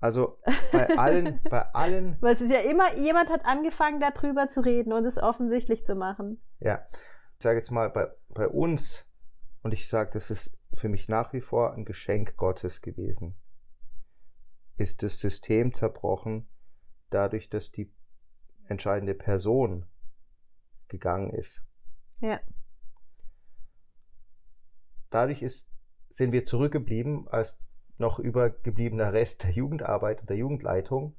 [0.00, 0.38] Also
[0.72, 2.16] bei allen, bei allen.
[2.20, 5.94] Weil es ist ja immer, jemand hat angefangen, darüber zu reden und es offensichtlich zu
[5.94, 6.40] machen.
[6.60, 6.86] Ja.
[7.38, 9.05] Ich sage jetzt mal, bei, bei uns
[9.66, 13.34] und ich sage, das ist für mich nach wie vor ein Geschenk Gottes gewesen.
[14.76, 16.46] Ist das System zerbrochen,
[17.10, 17.92] dadurch, dass die
[18.68, 19.84] entscheidende Person
[20.86, 21.64] gegangen ist.
[22.20, 22.38] Ja.
[25.10, 25.72] Dadurch ist,
[26.10, 27.60] sind wir zurückgeblieben als
[27.98, 31.16] noch übergebliebener Rest der Jugendarbeit und der Jugendleitung.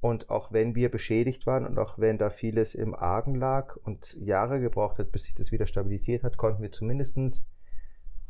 [0.00, 4.12] Und auch wenn wir beschädigt waren und auch wenn da vieles im Argen lag und
[4.16, 7.16] Jahre gebraucht hat, bis sich das wieder stabilisiert hat, konnten wir zumindest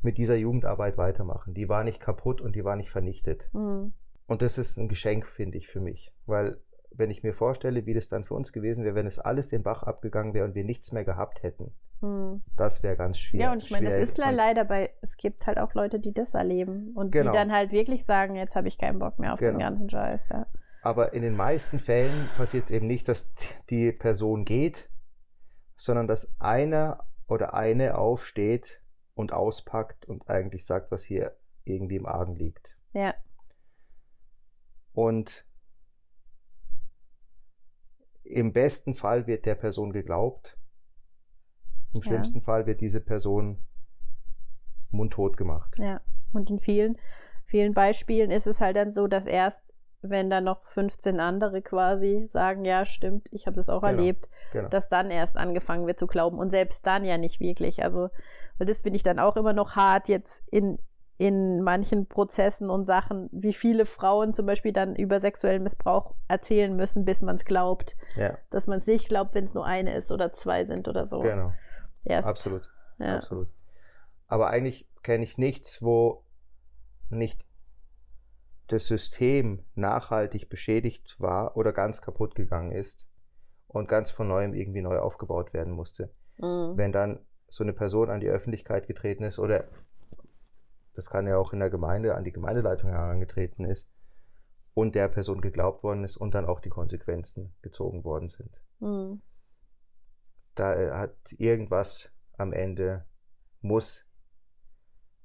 [0.04, 1.54] mit dieser Jugendarbeit weitermachen.
[1.54, 3.50] Die war nicht kaputt und die war nicht vernichtet.
[3.52, 3.92] Mhm.
[4.26, 6.14] Und das ist ein Geschenk, finde ich, für mich.
[6.26, 6.58] Weil,
[6.90, 9.62] wenn ich mir vorstelle, wie das dann für uns gewesen wäre, wenn es alles den
[9.62, 12.42] Bach abgegangen wäre und wir nichts mehr gehabt hätten, mhm.
[12.56, 13.44] das wäre ganz schwierig.
[13.44, 16.34] Ja, und ich meine, es ist leider bei, es gibt halt auch Leute, die das
[16.34, 17.32] erleben und genau.
[17.32, 19.52] die dann halt wirklich sagen, jetzt habe ich keinen Bock mehr auf genau.
[19.52, 20.28] den ganzen Scheiß.
[20.30, 20.46] Ja.
[20.82, 23.32] Aber in den meisten Fällen passiert es eben nicht, dass
[23.70, 24.90] die Person geht,
[25.76, 28.83] sondern dass einer oder eine aufsteht
[29.14, 32.76] und auspackt und eigentlich sagt, was hier irgendwie im Argen liegt.
[32.92, 33.14] Ja.
[34.92, 35.46] Und
[38.22, 40.58] im besten Fall wird der Person geglaubt.
[41.92, 42.02] Im ja.
[42.02, 43.64] schlimmsten Fall wird diese Person
[44.90, 45.76] mundtot gemacht.
[45.78, 46.00] Ja.
[46.32, 46.98] Und in vielen,
[47.44, 49.73] vielen Beispielen ist es halt dann so, dass erst
[50.10, 54.28] wenn dann noch 15 andere quasi sagen, ja, stimmt, ich habe das auch genau, erlebt,
[54.52, 54.68] genau.
[54.68, 57.82] dass dann erst angefangen wird zu glauben und selbst dann ja nicht wirklich.
[57.82, 58.10] Also,
[58.58, 60.78] weil das finde ich dann auch immer noch hart jetzt in,
[61.16, 66.74] in manchen Prozessen und Sachen, wie viele Frauen zum Beispiel dann über sexuellen Missbrauch erzählen
[66.74, 67.96] müssen, bis man es glaubt.
[68.16, 68.36] Ja.
[68.50, 71.20] Dass man es nicht glaubt, wenn es nur eine ist oder zwei sind oder so.
[71.20, 71.52] Genau.
[72.04, 72.28] Erst.
[72.28, 72.68] Absolut.
[72.98, 73.16] Ja.
[73.16, 73.48] Absolut.
[74.26, 76.24] Aber eigentlich kenne ich nichts, wo
[77.10, 77.44] nicht
[78.68, 83.06] das System nachhaltig beschädigt war oder ganz kaputt gegangen ist
[83.68, 86.12] und ganz von neuem irgendwie neu aufgebaut werden musste.
[86.38, 86.76] Mhm.
[86.76, 89.64] Wenn dann so eine Person an die Öffentlichkeit getreten ist oder
[90.94, 93.90] das kann ja auch in der Gemeinde an die Gemeindeleitung herangetreten ist
[94.74, 98.60] und der Person geglaubt worden ist und dann auch die Konsequenzen gezogen worden sind.
[98.80, 99.22] Mhm.
[100.54, 103.04] Da äh, hat irgendwas am Ende
[103.60, 104.06] muss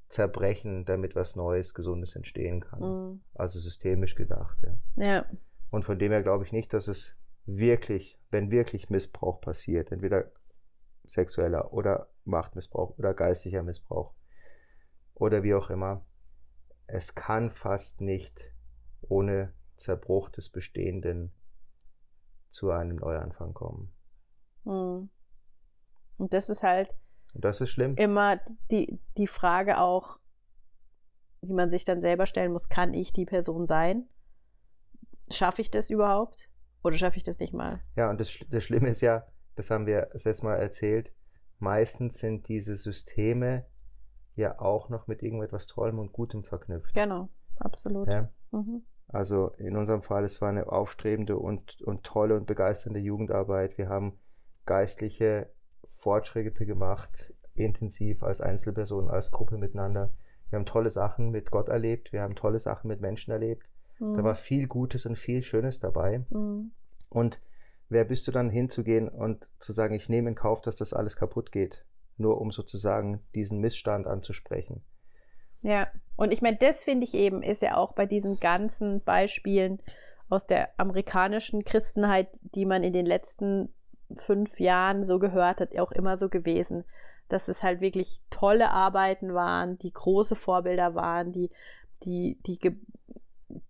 [0.09, 2.81] zerbrechen, damit was Neues, Gesundes entstehen kann.
[2.81, 3.21] Mhm.
[3.35, 4.57] Also systemisch gedacht.
[4.95, 5.03] Ja.
[5.03, 5.25] ja.
[5.69, 10.31] Und von dem her glaube ich nicht, dass es wirklich, wenn wirklich Missbrauch passiert, entweder
[11.05, 14.13] sexueller oder Machtmissbrauch oder geistlicher Missbrauch
[15.13, 16.05] oder wie auch immer,
[16.87, 18.51] es kann fast nicht
[19.01, 21.31] ohne Zerbruch des Bestehenden
[22.49, 23.91] zu einem Neuanfang kommen.
[24.65, 25.09] Mhm.
[26.17, 26.89] Und das ist halt
[27.33, 27.95] das ist schlimm.
[27.95, 28.39] Immer
[28.71, 30.19] die, die Frage auch,
[31.41, 34.07] die man sich dann selber stellen muss, kann ich die Person sein?
[35.31, 36.49] Schaffe ich das überhaupt?
[36.83, 37.81] Oder schaffe ich das nicht mal?
[37.95, 41.13] Ja, und das, das Schlimme ist ja, das haben wir das letzte Mal erzählt,
[41.59, 43.65] meistens sind diese Systeme
[44.35, 46.93] ja auch noch mit irgendetwas Tollem und Gutem verknüpft.
[46.93, 48.07] Genau, absolut.
[48.07, 48.29] Ja?
[48.51, 48.83] Mhm.
[49.07, 53.77] Also in unserem Fall, es war eine aufstrebende und, und tolle und begeisternde Jugendarbeit.
[53.77, 54.19] Wir haben
[54.65, 55.51] geistliche
[55.97, 60.13] Fortschritte gemacht, intensiv als Einzelperson, als Gruppe miteinander.
[60.49, 63.67] Wir haben tolle Sachen mit Gott erlebt, wir haben tolle Sachen mit Menschen erlebt.
[63.99, 64.15] Mhm.
[64.15, 66.25] Da war viel Gutes und viel Schönes dabei.
[66.29, 66.71] Mhm.
[67.09, 67.41] Und
[67.89, 71.15] wer bist du dann hinzugehen und zu sagen, ich nehme in Kauf, dass das alles
[71.15, 71.85] kaputt geht,
[72.17, 74.83] nur um sozusagen diesen Missstand anzusprechen?
[75.61, 79.81] Ja, und ich meine, das finde ich eben, ist ja auch bei diesen ganzen Beispielen
[80.29, 83.73] aus der amerikanischen Christenheit, die man in den letzten
[84.15, 86.83] fünf Jahren so gehört hat, auch immer so gewesen,
[87.27, 91.51] dass es halt wirklich tolle Arbeiten waren, die große Vorbilder waren, die,
[92.03, 92.75] die, die, ge,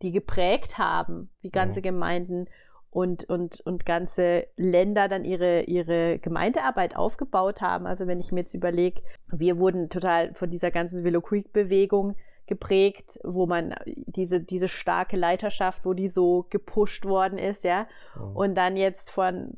[0.02, 1.84] die geprägt haben, wie ganze mhm.
[1.84, 2.48] Gemeinden
[2.92, 7.86] und, und, und ganze Länder dann ihre, ihre Gemeindearbeit aufgebaut haben.
[7.86, 12.16] Also wenn ich mir jetzt überlege, wir wurden total von dieser ganzen Willow Creek Bewegung
[12.48, 17.88] geprägt, wo man diese, diese starke Leiterschaft, wo die so gepusht worden ist, ja.
[18.16, 18.36] Mhm.
[18.36, 19.54] Und dann jetzt von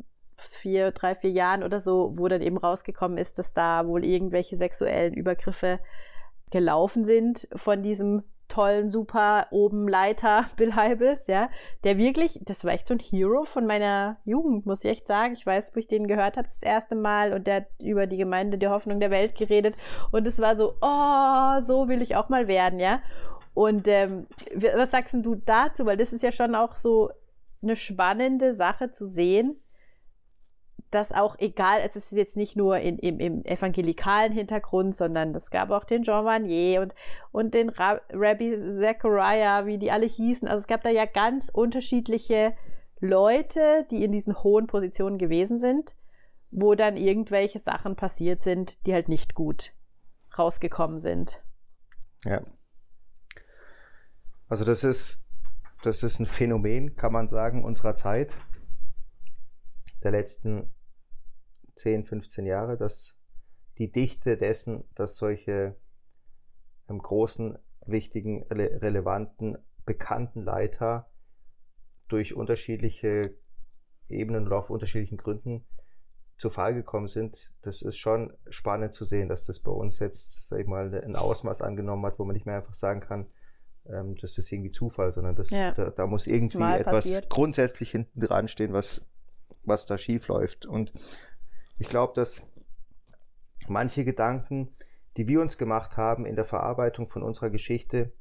[0.47, 4.57] vier, drei, vier Jahren oder so, wo dann eben rausgekommen ist, dass da wohl irgendwelche
[4.57, 5.79] sexuellen Übergriffe
[6.49, 11.49] gelaufen sind von diesem tollen, super oben Leiter Bill Heibels, ja,
[11.83, 15.33] der wirklich, das war echt so ein Hero von meiner Jugend, muss ich echt sagen.
[15.33, 18.17] Ich weiß, wo ich den gehört habe das erste Mal und der hat über die
[18.17, 19.75] Gemeinde der Hoffnung der Welt geredet
[20.11, 23.01] und es war so, oh, so will ich auch mal werden, ja.
[23.53, 25.85] Und ähm, was sagst du dazu?
[25.85, 27.11] Weil das ist ja schon auch so
[27.61, 29.59] eine spannende Sache zu sehen,
[30.91, 35.49] dass auch egal, es ist jetzt nicht nur in, im, im evangelikalen Hintergrund, sondern es
[35.49, 36.93] gab auch den Jean Vanier und,
[37.31, 40.47] und den Ra Rabbi Zechariah, wie die alle hießen.
[40.47, 42.53] Also es gab da ja ganz unterschiedliche
[42.99, 45.95] Leute, die in diesen hohen Positionen gewesen sind,
[46.51, 49.73] wo dann irgendwelche Sachen passiert sind, die halt nicht gut
[50.37, 51.41] rausgekommen sind.
[52.25, 52.41] Ja.
[54.47, 55.25] Also das ist,
[55.81, 58.37] das ist ein Phänomen, kann man sagen, unserer Zeit
[60.03, 60.73] der letzten
[61.81, 63.17] 10, 15 Jahre, dass
[63.77, 65.75] die Dichte dessen, dass solche
[66.89, 71.09] ähm, großen, wichtigen, rele relevanten, bekannten Leiter
[72.07, 73.35] durch unterschiedliche
[74.07, 75.65] Ebenen oder auf unterschiedlichen Gründen
[76.37, 80.49] zu Fall gekommen sind, das ist schon spannend zu sehen, dass das bei uns jetzt,
[80.49, 83.27] sag ich mal, ein Ausmaß angenommen hat, wo man nicht mehr einfach sagen kann,
[83.87, 85.71] ähm, das ist irgendwie Zufall, sondern das, ja.
[85.71, 87.29] da, da, muss irgendwie etwas passiert.
[87.29, 89.07] grundsätzlich hinten dran stehen, was,
[89.63, 90.65] was da schief läuft.
[90.65, 90.93] Und
[91.77, 92.41] ich glaube, dass
[93.67, 94.75] manche Gedanken,
[95.17, 98.11] die wir uns gemacht haben in der Verarbeitung von unserer Geschichte,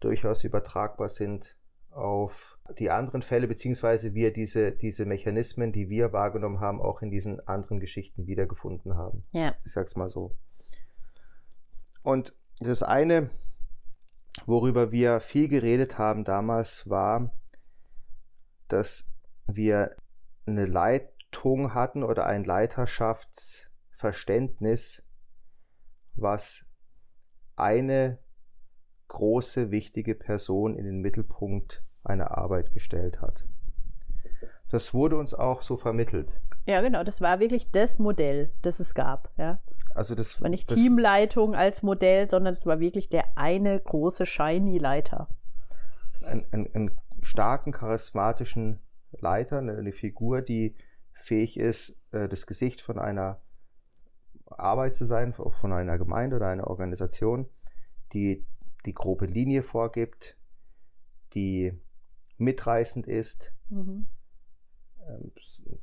[0.00, 1.56] durchaus übertragbar sind
[1.90, 7.10] auf die anderen Fälle, beziehungsweise wir diese, diese Mechanismen, die wir wahrgenommen haben, auch in
[7.10, 9.22] diesen anderen Geschichten wiedergefunden haben.
[9.32, 9.54] Ja.
[9.64, 10.34] Ich sag's mal so.
[12.02, 13.30] Und das eine,
[14.46, 17.32] worüber wir viel geredet haben damals, war,
[18.68, 19.10] dass
[19.46, 19.94] wir
[20.46, 25.02] eine Leit Leitung hatten oder ein Leiterschaftsverständnis,
[26.14, 26.66] was
[27.56, 28.18] eine
[29.08, 33.46] große, wichtige Person in den Mittelpunkt einer Arbeit gestellt hat.
[34.70, 36.40] Das wurde uns auch so vermittelt.
[36.66, 39.60] Ja, genau, das war wirklich das Modell, das es gab, ja.
[39.94, 44.24] Also das war nicht das, Teamleitung als Modell, sondern es war wirklich der eine große
[44.24, 45.28] shiny Leiter.
[46.24, 48.80] Einen, einen starken, charismatischen
[49.10, 50.74] Leiter, eine, eine Figur, die
[51.12, 53.40] fähig ist, äh, das Gesicht von einer
[54.46, 57.48] Arbeit zu sein, von einer Gemeinde oder einer Organisation,
[58.12, 58.46] die
[58.84, 60.36] die grobe Linie vorgibt,
[61.34, 61.80] die
[62.38, 64.06] mitreißend ist, mhm.
[65.08, 65.32] ähm,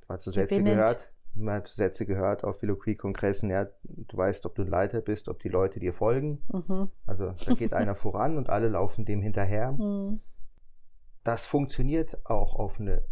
[0.07, 4.63] mal zu Sätze gehört, man hat Sätze gehört auf Veloquie-Kongressen, ja, du weißt, ob du
[4.63, 6.43] ein Leiter bist, ob die Leute dir folgen.
[6.51, 6.89] Mhm.
[7.05, 9.71] Also da geht einer voran und alle laufen dem hinterher.
[9.71, 10.19] Mhm.
[11.23, 13.03] Das funktioniert auch auf eine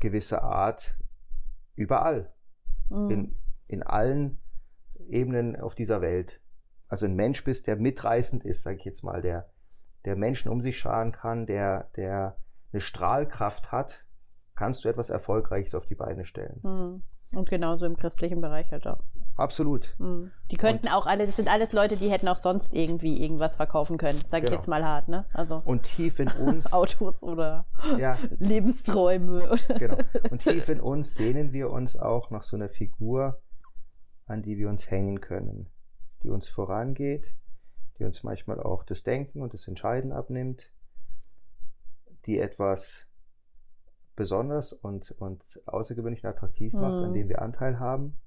[0.00, 0.98] gewisse Art
[1.80, 2.32] überall,
[2.90, 3.10] Mhm.
[3.10, 3.36] in,
[3.68, 4.38] in allen
[5.08, 6.40] Ebenen auf dieser Welt.
[6.88, 9.48] Also ein Mensch bist, der mitreißend ist, sage ich jetzt mal, der,
[10.04, 12.36] der Menschen um sich scharen kann, der, der
[12.72, 14.04] eine Strahlkraft hat,
[14.56, 16.60] kannst du etwas Erfolgreiches auf die Beine stellen.
[16.62, 17.02] Mhm.
[17.38, 19.04] Und genauso im christlichen Bereich halt auch.
[19.40, 19.94] Absolut.
[19.98, 20.30] Mhm.
[20.50, 23.96] Die könnten auch alle, das sind alles Leute, die hätten auch sonst irgendwie irgendwas verkaufen
[23.98, 24.60] können, sage ich Genau.
[24.60, 25.24] jetzt mal hart, ne?
[25.32, 27.64] Also Und tief in uns, Autos oder
[27.98, 29.48] ja, Lebensträume.
[29.50, 29.96] Oder genau.
[30.30, 33.40] Und tief in uns sehnen wir uns auch nach so einer Figur,
[34.26, 35.68] an die wir uns hängen können,
[36.22, 37.34] die uns vorangeht,
[37.98, 40.70] die uns manchmal auch das Denken und das Entscheiden abnimmt,
[42.26, 43.06] die etwas
[44.16, 47.04] besonders und, und außergewöhnlich und attraktiv macht, Mhm.
[47.04, 48.18] an dem wir Anteil haben.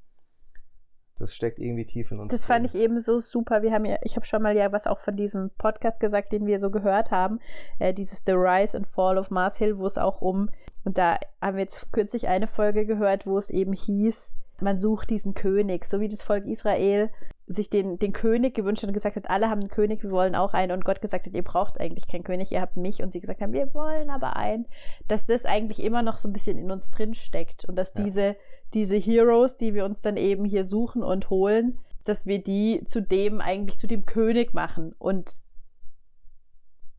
[1.20, 2.30] Das steckt irgendwie tief in uns.
[2.30, 2.72] Das fand drin.
[2.74, 3.61] ich eben so super.
[3.61, 6.45] Wir haben ja, ich habe schon mal ja was auch von diesem Podcast gesagt, den
[6.47, 7.39] wir so gehört haben,
[7.80, 10.49] äh, dieses The Rise and Fall of Mars Hill, wo es auch um,
[10.84, 15.09] und da haben wir jetzt kürzlich eine Folge gehört, wo es eben hieß, man sucht
[15.09, 17.09] diesen König, so wie das Volk Israel
[17.46, 20.36] sich den, den König gewünscht hat und gesagt hat, alle haben einen König, wir wollen
[20.36, 23.12] auch einen und Gott gesagt hat, ihr braucht eigentlich keinen König, ihr habt mich und
[23.12, 24.66] sie gesagt haben, wir wollen aber einen,
[25.08, 28.04] dass das eigentlich immer noch so ein bisschen in uns drin steckt und dass Ja.
[28.04, 28.36] diese,
[28.74, 33.02] diese Heroes, die wir uns dann eben hier suchen und holen, dass wir die zu
[33.02, 35.38] dem eigentlich zu dem König machen und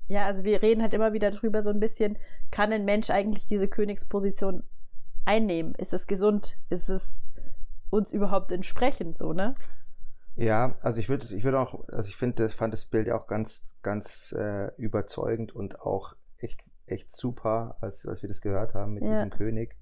[0.09, 2.18] ja, also wir reden halt immer wieder drüber so ein bisschen,
[2.51, 4.62] kann ein Mensch eigentlich diese Königsposition
[5.24, 5.74] einnehmen?
[5.76, 6.59] Ist es gesund?
[6.68, 7.22] Ist es
[7.88, 9.55] uns überhaupt entsprechend so, ne?
[10.37, 13.26] Ja, also ich würde, ich würde auch, also ich finde, fand das Bild ja auch
[13.26, 18.95] ganz, ganz äh, überzeugend und auch echt, echt super, als, als wir das gehört haben
[18.95, 19.11] mit Ja.
[19.12, 19.76] diesem König.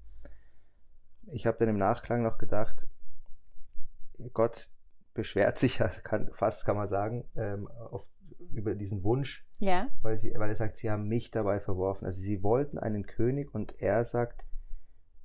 [1.31, 2.87] Ich habe dann im Nachklang noch gedacht,
[4.33, 4.69] Gott
[5.13, 8.05] beschwert sich ja, kann, fast kann man sagen, ähm, auf,
[8.51, 9.87] über diesen Wunsch, Ja.
[10.01, 12.05] weil, sie, weil er sagt, sie haben mich dabei verworfen.
[12.05, 14.45] Also sie wollten einen König und er sagt,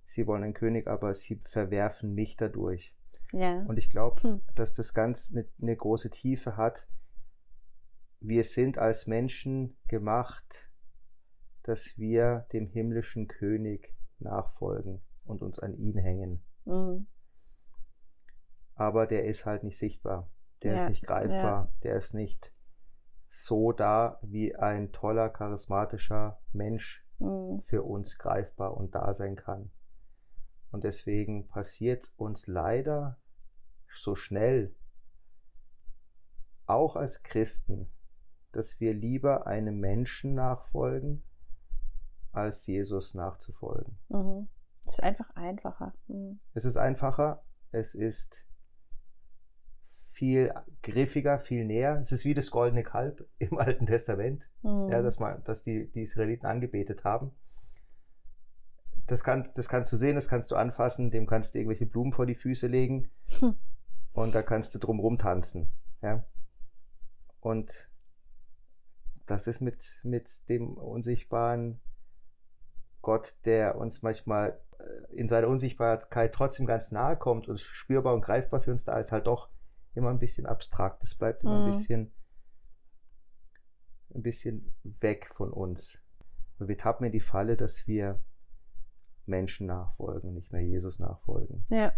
[0.06, 2.94] sie wollen einen König, aber sie verwerfen mich dadurch.
[3.32, 3.62] Ja.
[3.66, 4.40] Und ich glaube, Hm.
[4.54, 6.88] dass das ganz eine, eine große Tiefe hat.
[8.20, 10.70] Wir sind als Menschen gemacht,
[11.62, 16.42] dass wir dem himmlischen König nachfolgen und uns an ihn hängen.
[16.64, 17.06] Mhm.
[18.74, 20.30] Aber der ist halt nicht sichtbar.
[20.62, 21.72] Der Ja, ist nicht greifbar.
[21.82, 22.52] Der ist nicht
[23.28, 27.62] so da, wie ein toller, charismatischer Mensch Mhm.
[27.66, 29.70] für uns greifbar und da sein kann.
[30.70, 33.18] Und deswegen passiert es uns leider
[33.88, 34.74] so schnell,
[36.66, 37.90] auch als Christen,
[38.52, 41.22] dass wir lieber einem Menschen nachfolgen,
[42.32, 43.98] als Jesus nachzufolgen.
[44.08, 44.48] Mhm.
[44.84, 45.94] Das ist einfach einfacher.
[46.06, 46.40] Mhm.
[46.54, 47.42] Es ist einfacher,
[47.72, 48.44] es ist
[50.18, 50.52] viel
[50.82, 52.00] griffiger, viel näher.
[52.02, 54.50] Es ist wie das goldene Kalb im Alten Testament.
[54.62, 54.88] Mhm.
[54.90, 57.32] ja, dass, man, dass die, die Israeliten angebetet haben.
[59.08, 62.12] Das, kann, das kannst du sehen, das kannst du anfassen, dem kannst du irgendwelche Blumen
[62.12, 63.56] vor die Füße legen Hm.
[64.12, 65.72] und da kannst du drumrum tanzen.
[66.02, 66.24] Ja?
[67.40, 67.90] Und
[69.26, 71.80] das ist mit, mit dem unsichtbaren
[73.02, 78.22] Gott, der uns manchmal äh, in seiner Unsichtbarkeit trotzdem ganz nahe kommt und spürbar und
[78.22, 79.48] greifbar für uns da ist, halt doch
[79.94, 81.02] immer ein bisschen abstrakt.
[81.04, 81.66] Es bleibt immer ein Mhm.
[81.66, 82.12] bisschen
[84.14, 86.00] ein bisschen weg von uns.
[86.58, 88.20] Und wir tappen in die Falle, dass wir
[89.28, 91.64] Menschen nachfolgen, nicht mehr Jesus nachfolgen.
[91.70, 91.92] Ja.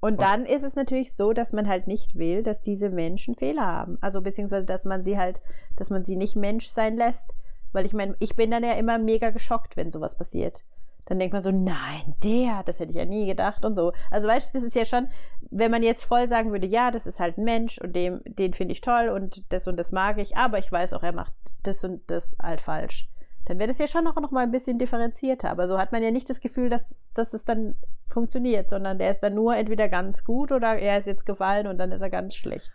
[0.00, 3.34] Und Und- dann ist es natürlich so, dass man halt nicht will, dass diese Menschen
[3.34, 3.98] Fehler haben.
[4.00, 5.40] Also beziehungsweise, dass man sie halt,
[5.76, 7.30] dass man sie nicht Mensch sein lässt.
[7.72, 10.64] Weil ich meine, ich bin dann ja immer mega geschockt, wenn sowas passiert.
[11.06, 13.92] Dann denkt man so, nein, der, das hätte ich ja nie gedacht und so.
[14.10, 15.08] Also weißt du, das ist ja schon,
[15.50, 18.54] wenn man jetzt voll sagen würde, ja, das ist halt ein Mensch und dem, den
[18.54, 21.32] finde ich toll und das und das mag ich, aber ich weiß auch, er macht
[21.62, 23.08] das und das halt falsch.
[23.46, 25.50] Dann wäre das ja schon noch, noch mal ein bisschen differenzierter.
[25.50, 27.74] Aber so hat man ja nicht das Gefühl, dass, dass es dann
[28.08, 31.78] funktioniert, sondern der ist dann nur entweder ganz gut oder er ist jetzt gefallen und
[31.78, 32.70] dann ist er ganz schlecht.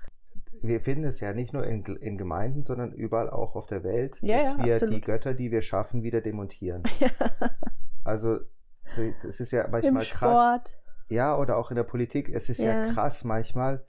[0.62, 4.18] Wir finden es ja nicht nur in, in Gemeinden, sondern überall auch auf der Welt,
[4.22, 4.96] Ja, dass ja, wir absolut.
[4.96, 6.84] die Götter, die wir schaffen, wieder demontieren.
[8.04, 8.38] Also
[9.24, 10.38] das ist ja Im manchmal krass.
[10.70, 10.78] Sport.
[11.10, 12.30] Ja, oder auch in der Politik.
[12.30, 12.92] Es ist ja, Ja.
[12.94, 13.84] krass manchmal,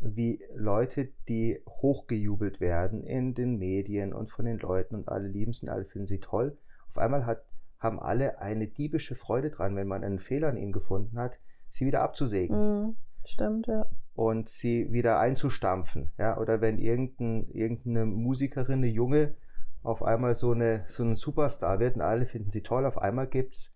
[0.00, 5.52] wie Leute, die hochgejubelt werden in den Medien und von den Leuten und alle lieben
[5.52, 6.56] sie und alle finden sie toll.
[6.88, 7.44] Auf einmal hat,
[7.78, 11.38] haben alle eine diebische Freude dran, wenn man einen Fehler an ihnen gefunden hat,
[11.70, 12.96] sie wieder abzusägen Mhm.
[13.24, 13.84] Stimmt, ja.
[14.14, 16.10] und sie wieder einzustampfen.
[16.18, 16.38] Ja?
[16.38, 19.34] Oder wenn irgendein, irgendeine Musikerin, eine Junge,
[19.82, 23.26] auf einmal so, eine, so ein Superstar wird und alle finden sie toll, auf einmal
[23.26, 23.74] gibt es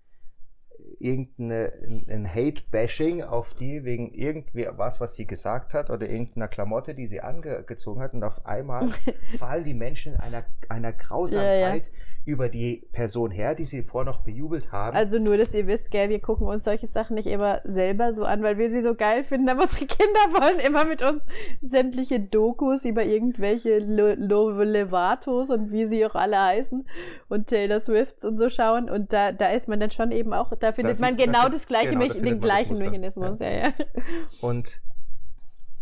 [0.98, 7.06] irgendein Hate-Bashing auf die wegen irgendwie was, was sie gesagt hat oder irgendeiner Klamotte, die
[7.06, 8.88] sie angezogen hat und auf einmal
[9.38, 12.00] fallen die Menschen einer, einer Grausamkeit ja, ja.
[12.24, 14.96] über die Person her, die sie vorher noch bejubelt haben.
[14.96, 18.24] Also nur, dass ihr wisst, gell, wir gucken uns solche Sachen nicht immer selber so
[18.24, 21.24] an, weil wir sie so geil finden, aber unsere Kinder wollen immer mit uns
[21.62, 26.86] sämtliche Dokus über irgendwelche Levatos und wie sie auch alle heißen
[27.28, 30.52] und Taylor Swifts und so schauen und da, da ist man dann schon eben auch,
[30.58, 33.50] da findet man genau das, das gleiche, genau, den gleichen Mechanismus, ja.
[33.50, 33.72] ja, ja.
[34.40, 34.80] Und,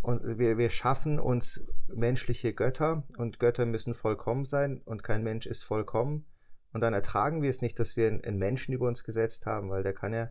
[0.03, 5.47] und wir, wir schaffen uns menschliche Götter und Götter müssen vollkommen sein und kein Mensch
[5.47, 6.25] ist vollkommen.
[6.73, 9.83] Und dann ertragen wir es nicht, dass wir einen Menschen über uns gesetzt haben, weil
[9.83, 10.31] der kann ja,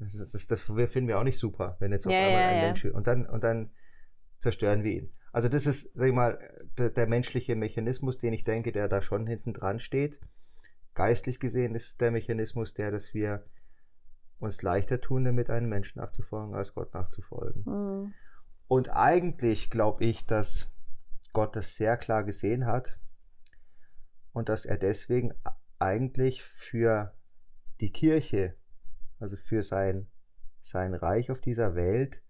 [0.00, 3.06] das, das, das finden wir auch nicht super, wenn jetzt auf einmal ein Mensch, und
[3.06, 3.70] dann, und dann
[4.40, 5.12] zerstören wir ihn.
[5.32, 6.40] Also das ist, sag ich mal,
[6.76, 10.18] der, der menschliche Mechanismus, den ich denke, der da schon hinten dran steht
[10.94, 13.44] geistlich gesehen ist der Mechanismus der, dass wir
[14.38, 17.62] uns leichter tun, damit einem Menschen nachzufolgen, als Gott nachzufolgen.
[17.64, 18.14] Mhm.
[18.68, 20.70] Und eigentlich glaube ich, dass
[21.32, 22.98] Gott das sehr klar gesehen hat
[24.32, 25.34] und dass er deswegen
[25.78, 27.14] eigentlich für
[27.80, 28.56] die Kirche,
[29.18, 30.08] also für sein,
[30.60, 32.22] sein Reich auf dieser Welt,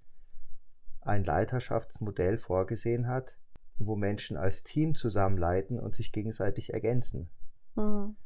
[1.00, 3.38] ein Leiterschaftsmodell vorgesehen hat,
[3.78, 7.30] wo Menschen als Team zusammenleiten und sich gegenseitig ergänzen.
[7.74, 8.16] Mhm.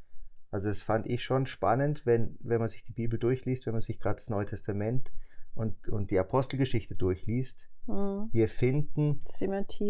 [0.54, 3.82] Also das fand ich schon spannend, wenn, wenn man sich die Bibel durchliest, wenn man
[3.82, 5.10] sich gerade das Neue Testament
[5.56, 7.68] und, und die Apostelgeschichte durchliest.
[7.88, 8.28] Mhm.
[8.30, 9.20] Wir finden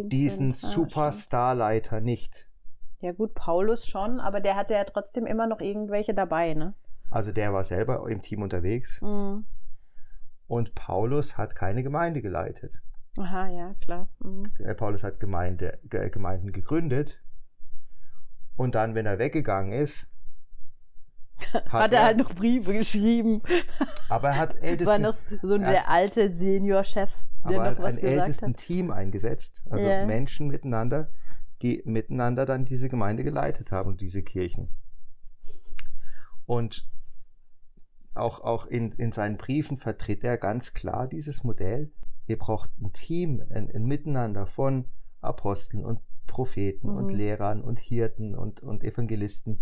[0.08, 2.48] diesen Superstarleiter nicht.
[3.00, 6.72] Ja gut, Paulus schon, aber der hatte ja trotzdem immer noch irgendwelche dabei, ne?
[7.10, 9.02] Also der war selber im Team unterwegs.
[9.02, 9.44] Mhm.
[10.46, 12.80] Und Paulus hat keine Gemeinde geleitet.
[13.18, 14.08] Aha, ja, klar.
[14.20, 14.46] Mhm.
[14.60, 17.22] Äh, Paulus hat Gemeinde, Gemeinden gegründet.
[18.56, 20.08] Und dann, wenn er weggegangen ist,
[21.52, 23.42] hat, hat er, er, halt noch Briefe geschrieben.
[24.08, 27.10] Aber er hat ältesten, war noch so der alte Seniorchef,
[27.48, 28.56] der aber noch was ein gesagt ältesten hat.
[28.56, 30.06] Team eingesetzt, also yeah.
[30.06, 31.10] Menschen miteinander,
[31.62, 34.68] die miteinander dann diese Gemeinde geleitet haben diese Kirchen.
[36.46, 36.86] Und
[38.14, 41.90] auch, auch in, in seinen Briefen vertritt er ganz klar dieses Modell.
[42.26, 44.86] Ihr braucht ein Team, ein, ein Miteinander von
[45.20, 46.96] Aposteln und Propheten mhm.
[46.96, 49.60] und Lehrern und Hirten und, und Evangelisten,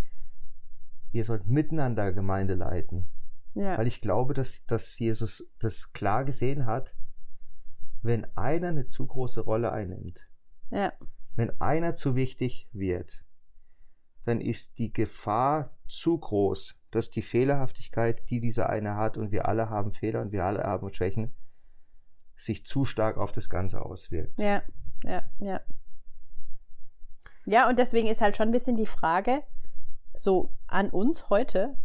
[1.12, 3.08] ihr sollt miteinander Gemeinde leiten.
[3.54, 3.76] Ja.
[3.78, 6.96] Weil ich glaube, dass, dass Jesus das klar gesehen hat,
[8.02, 10.26] wenn einer eine zu große Rolle einnimmt,
[10.70, 10.92] ja.
[11.36, 13.24] wenn einer zu wichtig wird,
[14.24, 19.46] dann ist die Gefahr zu groß, dass die Fehlerhaftigkeit, die dieser eine hat, und wir
[19.46, 21.34] alle haben Fehler und wir alle haben Schwächen,
[22.36, 24.38] sich zu stark auf das Ganze auswirkt.
[24.38, 24.62] Ja,
[25.04, 25.60] ja, ja.
[27.44, 29.42] Ja, und deswegen ist halt schon ein bisschen die Frage,
[30.14, 31.76] so an uns heute,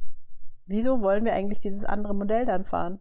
[0.65, 2.99] wieso wollen wir eigentlich dieses andere Modell dann fahren?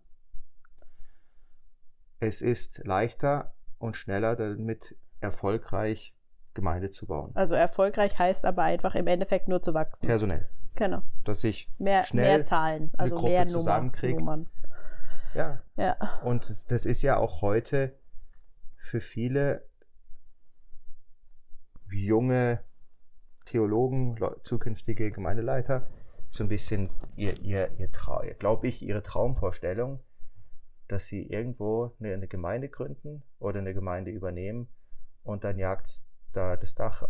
[2.19, 6.15] Es ist leichter und schneller, damit erfolgreich
[6.55, 7.33] Gemeinde zu bauen.
[7.35, 10.07] Also erfolgreich heißt aber einfach im Endeffekt nur zu wachsen.
[10.07, 10.49] Personell.
[10.75, 11.03] Genau.
[11.25, 14.49] Dass ich mehr, schnell mehr Zahlen, also mehr Nummer, Nummern.
[15.35, 15.63] Ja.
[15.77, 15.97] ja.
[16.25, 17.99] Und das, das ist ja auch heute
[18.77, 19.69] für viele
[21.91, 22.61] junge
[23.47, 25.87] Theologen, zukünftige Gemeindeleiter,
[26.31, 27.89] so ein bisschen ihr, ihr, ihr
[28.39, 30.01] glaube ich, ihre Traumvorstellung,
[30.89, 34.69] dass sie irgendwo eine, eine, Gemeinde gründen oder eine Gemeinde übernehmen
[35.25, 37.03] und dann jagt da das Dach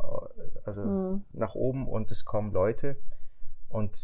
[0.64, 1.24] also mhm.
[1.32, 2.96] nach oben und es kommen Leute
[3.68, 3.98] und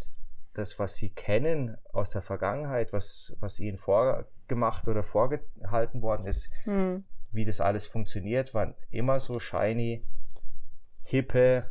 [0.55, 6.51] das, was sie kennen aus der Vergangenheit, was, was ihnen vorgemacht oder vorgehalten worden ist,
[6.67, 7.05] mhm.
[7.31, 10.07] wie das alles funktioniert, waren immer so shiny,
[11.05, 11.71] hippe,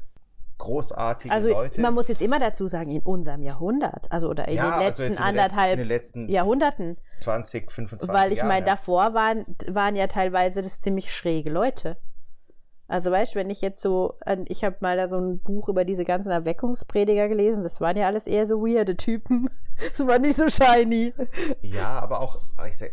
[0.61, 1.81] großartige also, Leute.
[1.81, 5.01] Man muss jetzt immer dazu sagen, in unserem Jahrhundert, also oder in ja, den letzten
[5.03, 6.97] also in anderthalb den letzten Jahrhunderten.
[7.21, 11.97] 20, 25 Weil ich meine, davor waren, waren ja teilweise das ziemlich schräge Leute.
[12.87, 15.85] Also weißt du, wenn ich jetzt so, ich habe mal da so ein Buch über
[15.85, 19.49] diese ganzen Erweckungsprediger gelesen, das waren ja alles eher so weirde Typen.
[19.97, 21.11] Das war nicht so shiny.
[21.61, 22.39] Ja, aber auch,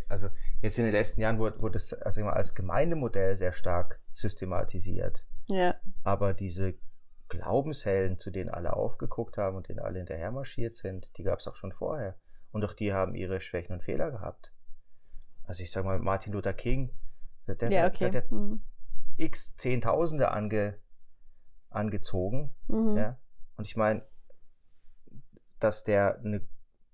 [0.08, 0.28] also
[0.62, 5.22] jetzt in den letzten Jahren wurde, wurde es also als Gemeindemodell sehr stark systematisiert.
[5.50, 5.74] Ja.
[6.04, 6.76] Aber diese
[7.28, 11.46] Glaubenshelden, zu denen alle aufgeguckt haben und denen alle hinterher marschiert sind, die gab es
[11.46, 12.16] auch schon vorher.
[12.50, 14.52] Und auch die haben ihre Schwächen und Fehler gehabt.
[15.44, 16.90] Also ich sag mal, Martin Luther King,
[17.46, 18.10] der, der, ja, okay.
[18.10, 18.62] der, der mhm.
[19.16, 20.78] x Zehntausende ange,
[21.70, 22.54] angezogen.
[22.68, 22.96] Mhm.
[22.96, 23.18] Ja?
[23.56, 24.02] Und ich meine,
[25.58, 26.46] dass der eine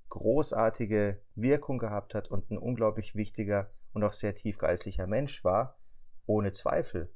[0.09, 5.78] großartige Wirkung gehabt hat und ein unglaublich wichtiger und auch sehr tief geistlicher Mensch war,
[6.26, 7.12] ohne Zweifel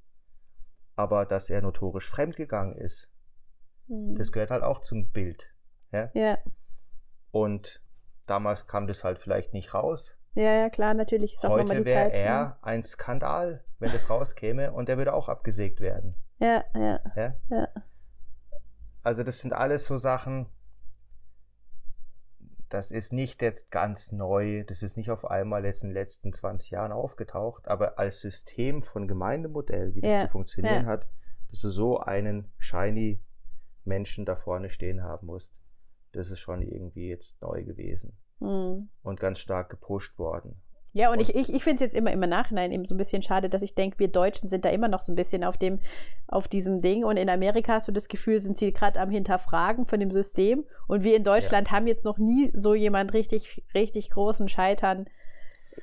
[0.98, 3.08] aber dass er notorisch fremdgegangen ist,
[3.86, 4.16] mhm.
[4.16, 5.54] das gehört halt auch zum Bild.
[5.92, 6.10] Ja.
[6.12, 6.38] ja.
[7.30, 7.80] Und
[8.26, 10.16] damals kam das halt vielleicht nicht raus.
[10.34, 11.34] Ja, ja, klar, natürlich.
[11.34, 12.14] Ist auch nochmal Heute wäre Zeit.
[12.14, 12.18] ne?
[12.18, 16.16] er ein Skandal, wenn das rauskäme und er würde auch abgesägt werden.
[16.40, 17.34] Ja, ja, Ja?
[17.48, 17.68] ja.
[19.04, 20.46] Also das sind alles so Sachen,
[22.68, 26.32] das ist nicht jetzt ganz neu, das ist nicht auf einmal jetzt in den letzten
[26.32, 30.90] 20 Jahren aufgetaucht, aber als System von Gemeindemodell, wie das Ja, zu funktionieren ja.
[30.90, 31.08] hat,
[31.50, 33.20] dass du so einen shiny
[33.84, 35.54] Menschen da vorne stehen haben musst,
[36.12, 38.88] das ist schon irgendwie jetzt neu gewesen Hm.
[39.02, 40.60] und ganz stark gepusht worden.
[40.94, 42.98] Ja, und, Und- ich, ich, ich finde es jetzt immer im Nachhinein eben so ein
[42.98, 45.56] bisschen schade, dass ich denke, wir Deutschen sind da immer noch so ein bisschen auf
[45.58, 45.78] dem,
[46.26, 47.04] auf diesem Ding.
[47.04, 50.64] Und in Amerika hast du das Gefühl, sind sie gerade am Hinterfragen von dem System.
[50.86, 55.06] Und wir in Deutschland haben jetzt noch nie so jemand richtig, richtig großen Scheitern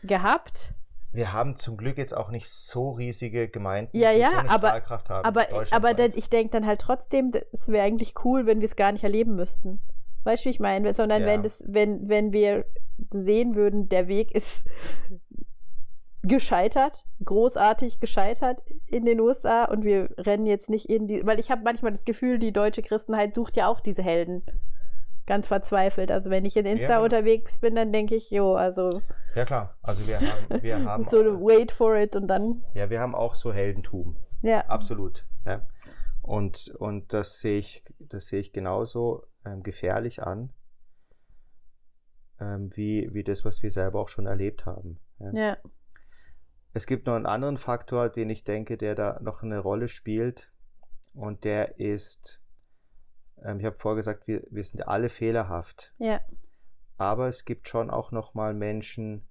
[0.03, 0.71] gehabt.
[1.13, 4.49] Wir haben zum Glück jetzt auch nicht so riesige Gemeinden, Ja, die ja, so eine
[4.49, 5.25] aber- Strahlkraft haben.
[5.25, 8.75] Aber, aber dann, ich denke dann halt trotzdem, es wäre eigentlich cool, wenn wir es
[8.75, 9.81] gar nicht erleben müssten.
[10.25, 10.93] Weißt du, wie ich meine?
[10.93, 11.27] Sondern Ja.
[11.27, 12.65] wenn, das, wenn, wenn wir
[13.11, 14.65] sehen würden, der Weg ist
[16.23, 18.59] gescheitert, großartig gescheitert
[18.89, 22.03] in den USA und wir rennen jetzt nicht in die, weil ich habe manchmal das
[22.03, 24.43] Gefühl, die deutsche Christenheit sucht ja auch diese Helden.
[25.27, 26.11] Ganz verzweifelt.
[26.11, 27.03] Also wenn ich in Insta Ja.
[27.03, 29.01] unterwegs bin, dann denke ich, jo, also
[29.35, 32.99] Ja klar, also wir haben, wir haben, so wait for it und dann, ja, wir
[32.99, 34.15] haben auch so Heldentum.
[34.41, 34.61] ja.
[34.67, 35.25] Absolut.
[35.45, 35.61] Ja.
[36.23, 40.51] Und, und das sehe ich, das sehe ich genauso ähm, gefährlich an,
[42.39, 44.99] ähm, wie, wie das, was wir selber auch schon erlebt haben.
[45.19, 45.31] Ja.
[45.33, 45.57] Ja.
[46.73, 50.51] Es gibt noch einen anderen Faktor, den ich denke, der da noch eine Rolle spielt.
[51.13, 52.41] Und der ist,
[53.41, 55.93] ähm, ich habe vorher gesagt, wir, wir sind alle fehlerhaft.
[55.97, 56.19] Ja.
[56.97, 59.25] Aber es gibt schon auch noch mal Menschen,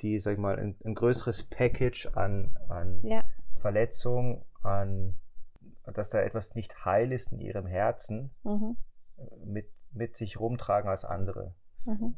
[0.00, 3.24] die, sag ich mal, ein, ein größeres Package an, an Ja.
[3.56, 5.16] Verletzung, an
[5.92, 8.76] dass da etwas nicht heil ist in ihrem Herzen, Mhm.
[9.44, 11.54] Mit, mit sich rumtragen als andere.
[11.84, 12.14] Mhm.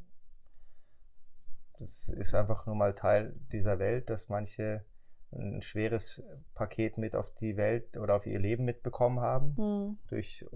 [1.79, 4.85] Das ist einfach nur mal Teil dieser Welt, dass manche
[5.33, 6.23] ein schweres
[6.55, 9.99] Paket mit auf die Welt oder auf ihr Leben mitbekommen haben, Mhm.
[10.09, 10.47] durch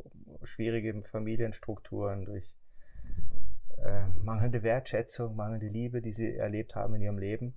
[0.44, 2.56] schwierige Familienstrukturen, durch
[3.78, 7.54] äh, mangelnde Wertschätzung, mangelnde Liebe, die sie erlebt haben in ihrem Leben.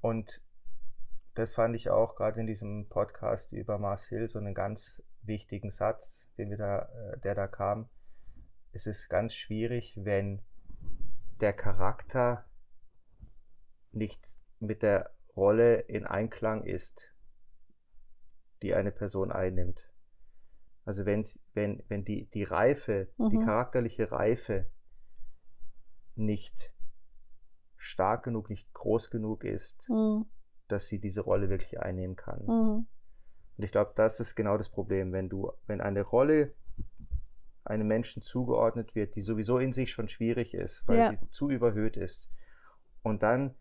[0.00, 0.40] Und
[1.34, 5.70] das fand ich auch gerade in diesem Podcast über Mars Hill so einen ganz wichtigen
[5.70, 6.78] Satz, den wir da,
[7.12, 7.88] äh, der da kam.
[8.72, 10.42] Es ist ganz schwierig, wenn
[11.40, 12.44] der Charakter
[13.92, 14.26] nicht
[14.58, 17.14] mit der Rolle in Einklang ist,
[18.62, 19.88] die eine Person einnimmt.
[20.84, 23.44] Also wenn's, wenn, wenn die, die Reife, die Mhm.
[23.44, 24.68] charakterliche Reife
[26.16, 26.72] nicht
[27.76, 30.26] stark genug, nicht groß genug ist, Mhm.
[30.66, 32.44] dass sie diese Rolle wirklich einnehmen kann.
[32.46, 32.86] Mhm.
[33.58, 36.54] Und ich glaube, das ist genau das Problem, wenn du, wenn eine Rolle
[37.64, 41.10] einem Menschen zugeordnet wird, die sowieso in sich schon schwierig ist, weil Ja.
[41.10, 42.30] sie zu überhöht ist,
[43.02, 43.54] und dann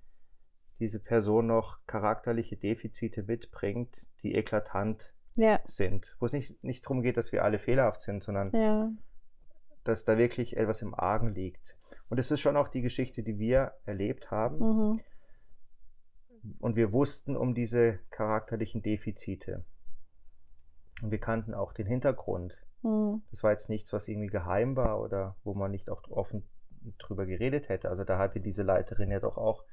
[0.80, 5.60] diese Person noch charakterliche Defizite mitbringt, die eklatant Ja.
[5.66, 8.91] sind, wo es nicht, nicht darum geht, dass wir alle fehlerhaft sind, sondern Ja.
[9.84, 11.76] dass da wirklich etwas im Argen liegt.
[12.10, 14.60] Und es ist schon auch die Geschichte, die wir erlebt haben.
[14.60, 15.00] Mhm.
[16.60, 19.66] Und wir wussten um diese charakterlichen Defizite.
[21.02, 22.58] Und wir kannten auch den Hintergrund.
[22.82, 23.22] Mhm.
[23.32, 26.48] Das war jetzt nichts, was irgendwie geheim war oder wo man nicht auch offen
[27.00, 27.89] drüber geredet hätte.
[27.89, 29.64] Also da hatte diese Leiterin ja doch auch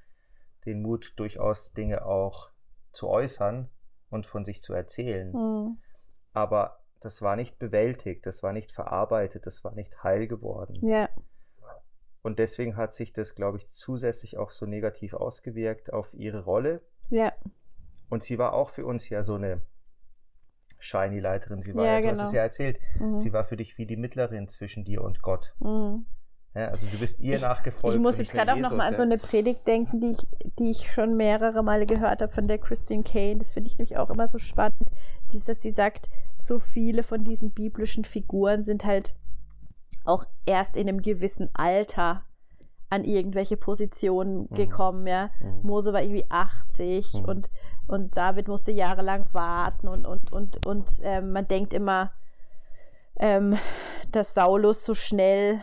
[0.67, 2.51] den Mut, durchaus Dinge auch
[2.93, 3.71] zu äußern
[4.11, 5.33] und von sich zu erzählen.
[5.33, 5.79] Mhm.
[6.33, 10.79] Aber das war nicht bewältigt, das war nicht verarbeitet, das war nicht heil geworden.
[10.83, 11.09] Ja.
[12.23, 16.81] Und deswegen hat sich das, glaube ich, zusätzlich auch so negativ ausgewirkt auf ihre Rolle.
[17.11, 17.33] Ja.
[18.09, 19.61] Und sie war auch für uns ja so eine
[20.85, 21.63] shiny Leiterin.
[21.63, 22.29] Sie war Ja, ja, du hast genau.
[22.29, 23.19] es ja erzählt, Mhm.
[23.19, 25.55] sie war für dich wie die Mittlerin zwischen dir und Gott.
[25.61, 26.07] Mhm.
[26.55, 27.97] Ja, also du bist ihr nachgefolgt.
[27.97, 30.29] Ich muss jetzt gerade auch noch Jesus, mal an so eine Predigt denken, die ich,
[30.61, 33.39] die ich schon mehrere Male gehört habe von der Christine Kane.
[33.39, 34.77] Das finde ich nämlich auch immer so spannend,
[35.33, 36.09] dass sie sagt,
[36.39, 39.17] so viele von diesen biblischen Figuren sind halt
[40.05, 42.23] auch erst in einem gewissen Alter
[42.89, 44.55] an irgendwelche Positionen Mhm.
[44.55, 45.31] gekommen, ja.
[45.41, 45.63] Mhm.
[45.63, 47.25] Mose war irgendwie 80 Mhm.
[47.25, 47.51] und,
[47.87, 52.13] und David musste jahrelang warten und, und, und, und ähm, man denkt immer,
[53.19, 53.57] ähm,
[54.11, 55.63] dass Saulus so schnell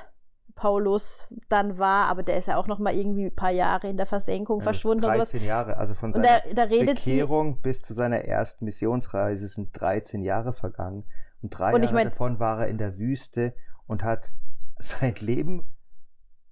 [0.56, 3.98] Paulus dann war, aber der ist ja auch noch mal irgendwie ein paar Jahre in
[3.98, 5.32] der Versenkung Ja, verschwunden und sowas.
[5.32, 8.66] 13 Jahre, also von Und seiner da, da redet sie, Bekehrung bis zu seiner ersten
[8.66, 11.06] Missionsreise sind 13 Jahre vergangen.
[11.42, 13.56] Und drei Und ich Jahre mein- davon war er in der Wüste
[13.88, 14.32] und hat
[14.78, 15.64] sein Leben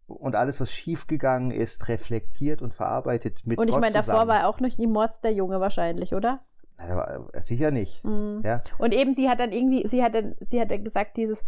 [0.10, 4.30] und alles, was schiefgegangen ist, reflektiert und verarbeitet mit und ich Gott meine, davor zusammen.
[4.30, 6.42] war auch noch nie Mords der Junge wahrscheinlich, oder?
[6.78, 8.04] Nein, sicher nicht.
[8.04, 8.42] Mhm.
[8.44, 8.62] Ja?
[8.78, 11.46] Und eben, sie hat dann irgendwie, sie hat dann, sie hat dann gesagt, dieses,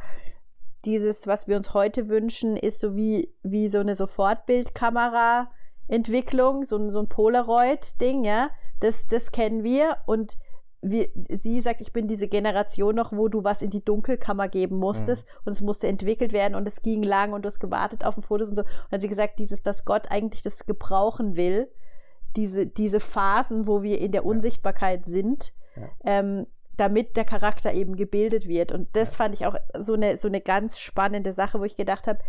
[0.86, 7.00] dieses, was wir uns heute wünschen, ist so wie, wie so eine Sofortbildkamera-Entwicklung, so, so
[7.00, 8.50] ein Polaroid-Ding, ja.
[8.80, 10.38] Das, das kennen wir und
[10.82, 11.10] wir,
[11.40, 15.26] sie sagt, ich bin diese Generation noch, wo du was in die Dunkelkammer geben musstest
[15.26, 15.42] mhm.
[15.46, 18.24] und es musste entwickelt werden und es ging lang und du hast gewartet auf ein
[18.24, 18.64] Fotos und so.
[18.64, 21.70] Und dann hat sie gesagt, dieses, dass Gott eigentlich das gebrauchen will,
[22.36, 25.90] diese, diese Phasen, wo wir in der Unsichtbarkeit sind, ja.
[26.04, 28.72] ähm, damit der Charakter eben gebildet wird.
[28.72, 29.18] Und das ja.
[29.18, 32.20] fand ich auch so eine, so eine ganz spannende Sache, wo ich gedacht habe,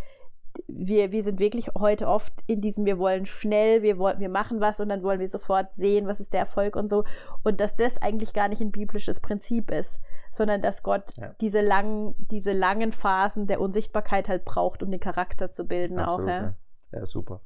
[0.67, 4.61] wir, wir sind wirklich heute oft in diesem, wir wollen schnell, wir, wollen, wir machen
[4.61, 7.05] was und dann wollen wir sofort sehen, was ist der Erfolg und so.
[7.43, 10.01] Und dass das eigentlich gar nicht ein biblisches Prinzip ist,
[10.31, 11.35] sondern dass Gott ja.
[11.41, 16.31] diese, langen, diese langen Phasen der Unsichtbarkeit halt braucht, um den Charakter zu bilden Absolut,
[16.31, 16.33] auch.
[16.33, 16.55] Ja.
[16.93, 17.41] ja, super.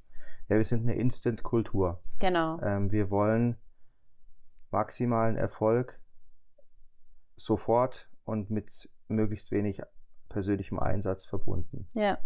[0.49, 2.01] Ja, wir sind eine Instant-Kultur.
[2.21, 2.61] Genau.
[2.61, 3.57] Ähm, wir wollen
[4.71, 6.01] maximalen Erfolg
[7.37, 9.83] sofort und mit möglichst wenig
[10.29, 11.87] persönlichem Einsatz verbunden.
[11.95, 12.19] Ja.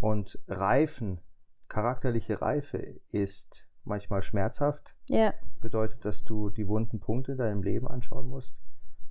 [0.00, 1.20] Und Reifen,
[1.68, 2.78] charakterliche Reife
[3.10, 4.96] ist manchmal schmerzhaft.
[5.08, 5.34] Ja.
[5.60, 8.60] Bedeutet, dass du die wunden Punkte in deinem Leben anschauen musst,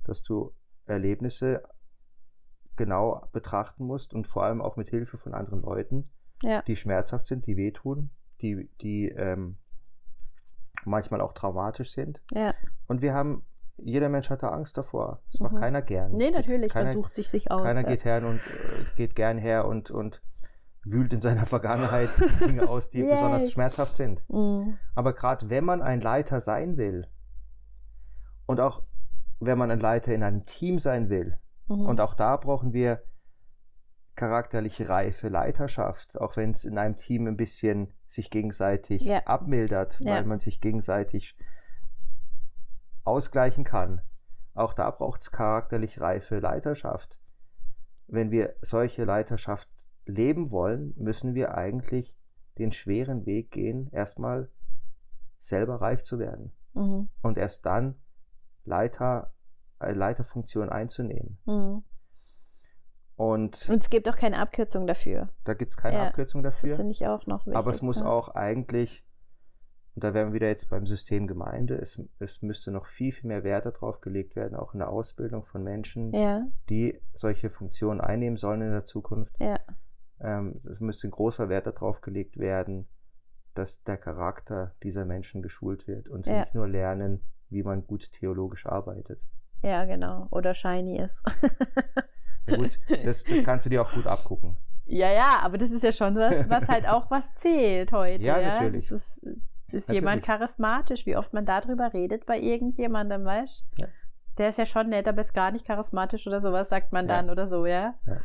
[0.04, 0.52] dass du
[0.86, 1.62] Erlebnisse
[2.76, 6.10] genau betrachten musst und vor allem auch mit Hilfe von anderen Leuten,
[6.42, 6.62] ja.
[6.62, 8.10] die schmerzhaft sind, die wehtun,
[8.40, 9.58] die, die ähm,
[10.84, 12.20] manchmal auch traumatisch sind.
[12.32, 12.54] Ja.
[12.86, 13.44] Und wir haben
[13.82, 15.22] jeder Mensch hat da Angst davor.
[15.32, 15.44] Das mhm.
[15.44, 16.12] macht keiner gern.
[16.12, 17.62] Nee, natürlich, keiner, man sucht sich sich aus.
[17.62, 17.88] Keiner ja.
[17.88, 20.22] geht her und äh, geht gern her und, und
[20.84, 22.10] wühlt in seiner Vergangenheit
[22.40, 24.24] Dinge aus, die besonders schmerzhaft sind.
[24.28, 24.78] Mhm.
[24.94, 27.06] Aber gerade wenn man ein Leiter sein will
[28.46, 28.82] und auch
[29.40, 31.86] wenn man ein Leiter in einem Team sein will, mhm.
[31.86, 33.02] und auch da brauchen wir
[34.16, 39.20] charakterliche Reife, Leiterschaft, auch wenn es in einem Team ein bisschen sich gegenseitig ja.
[39.24, 40.14] abmildert, ja.
[40.14, 41.36] weil man sich gegenseitig
[43.04, 44.02] ausgleichen kann.
[44.52, 47.18] Auch da braucht es charakterlich reife Leiterschaft.
[48.08, 49.68] Wenn wir solche Leiterschaft
[50.06, 52.18] leben wollen, müssen wir eigentlich
[52.58, 54.48] den schweren Weg gehen, erstmal
[55.40, 56.52] selber reif zu werden.
[56.74, 57.08] Mhm.
[57.22, 57.94] Und erst dann
[58.64, 59.32] Leiter,
[59.78, 61.38] eine Leiterfunktion einzunehmen.
[61.46, 61.82] Mhm.
[63.16, 65.28] Und, Und, es gibt auch keine Abkürzung dafür.
[65.44, 66.70] Da gibt es keine ja, Abkürzung dafür.
[66.70, 67.56] Das finde ich auch noch wichtig.
[67.56, 68.06] Aber es muss ja.
[68.06, 69.04] auch eigentlich
[69.94, 71.76] und da wären wir wieder jetzt beim System Gemeinde.
[71.76, 75.44] Es, es müsste noch viel, viel mehr Wert darauf gelegt werden, auch in der Ausbildung
[75.44, 76.46] von Menschen, ja.
[76.68, 79.34] die solche Funktionen einnehmen sollen in der Zukunft.
[80.20, 82.86] Ähm, es müsste ein großer Wert darauf gelegt werden,
[83.54, 86.40] dass der Charakter dieser Menschen geschult wird und sie ja.
[86.40, 89.20] nicht nur lernen, wie man gut theologisch arbeitet.
[89.62, 90.28] Ja, genau.
[90.30, 91.22] Oder shiny ist.
[92.46, 94.56] ja, gut, das, das kannst du dir auch gut abgucken.
[94.86, 98.24] Ja, ja, aber das ist ja schon was, was halt auch was zählt heute.
[98.24, 98.54] Ja, ja?
[98.54, 98.88] natürlich.
[98.88, 99.22] Das ist,
[99.72, 99.94] ist Natürlich.
[99.94, 101.06] jemand charismatisch?
[101.06, 103.86] Wie oft man darüber redet bei irgendjemandem, weißt ja.
[104.38, 107.30] Der ist ja schon nett, aber ist gar nicht charismatisch oder sowas, sagt man dann
[107.30, 107.94] oder so, ja?
[108.06, 108.16] ja?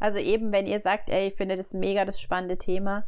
[0.00, 3.06] Also eben, wenn ihr sagt, ey, ich finde das mega das spannende Thema,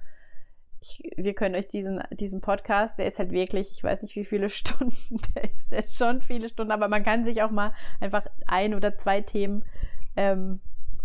[0.81, 4.25] ich, wir können euch diesen, diesen Podcast, der ist halt wirklich, ich weiß nicht wie
[4.25, 8.27] viele Stunden, der ist ja schon viele Stunden, aber man kann sich auch mal einfach
[8.47, 9.65] ein oder zwei Themen
[10.17, 10.61] ähm,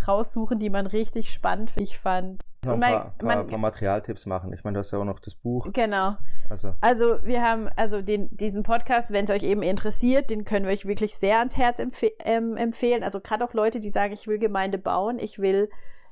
[0.08, 2.44] raussuchen, die man richtig spannend ich fand.
[2.66, 4.51] Noch ein paar, paar, man, paar, Materialtipps machen.
[4.51, 5.72] Ich meine, du hast ja auch noch das Buch.
[5.72, 6.18] Genau.
[6.49, 10.66] Also, also wir haben also den, diesen Podcast, wenn es euch eben interessiert, den können
[10.66, 13.03] wir euch wirklich sehr ans Herz empf ähm, empfehlen.
[13.03, 15.70] Also gerade auch Leute, die sagen, ich will Gemeinde bauen, ich will,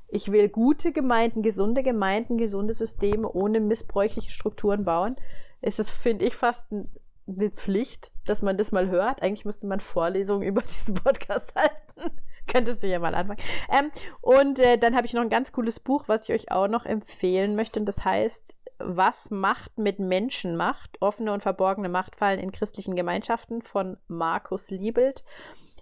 [0.08, 5.16] ich will gute Gemeinden, gesunde Gemeinden, gesunde Systeme ohne missbräuchliche Strukturen bauen.
[5.60, 9.22] Es ist, finde ich, fast eine Pflicht, dass man das mal hört.
[9.22, 11.87] Eigentlich müsste man Vorlesungen über diesen Podcast halten.
[12.48, 13.40] Könntest du ja mal anfangen.
[13.70, 13.90] Ähm,
[14.20, 16.86] und äh, dann habe ich noch ein ganz cooles Buch, was ich euch auch noch
[16.86, 17.80] empfehlen möchte.
[17.80, 21.00] Und das heißt, Was Macht mit Menschen macht?
[21.00, 25.24] Offene und verborgene Machtfallen in christlichen Gemeinschaften von Markus Liebelt.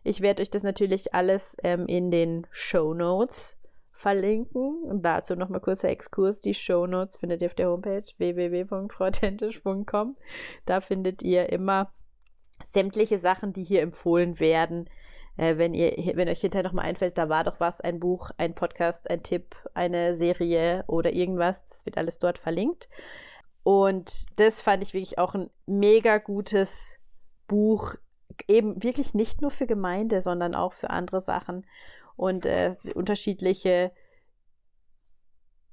[0.02, 3.56] Ich werde euch das natürlich alles ähm, in den Show Notes
[3.92, 4.82] verlinken.
[4.84, 6.40] Und dazu nochmal kurzer Exkurs.
[6.40, 10.16] Die Show Notes findet ihr auf der Homepage www.frauthentisch.com.
[10.64, 11.92] Da findet ihr immer
[12.64, 14.88] sämtliche Sachen, die hier empfohlen werden,
[15.37, 18.55] äh, wenn ihr, wenn euch hinterher nochmal einfällt, da war doch was, ein Buch, ein
[18.55, 22.89] Podcast, ein Tipp, eine Serie oder irgendwas, das wird alles dort verlinkt.
[23.62, 26.99] Und das fand ich wirklich auch ein mega gutes
[27.47, 27.95] Buch,
[28.49, 31.66] eben wirklich nicht nur für Gemeinde, sondern auch für andere Sachen
[32.16, 33.93] und äh, unterschiedliche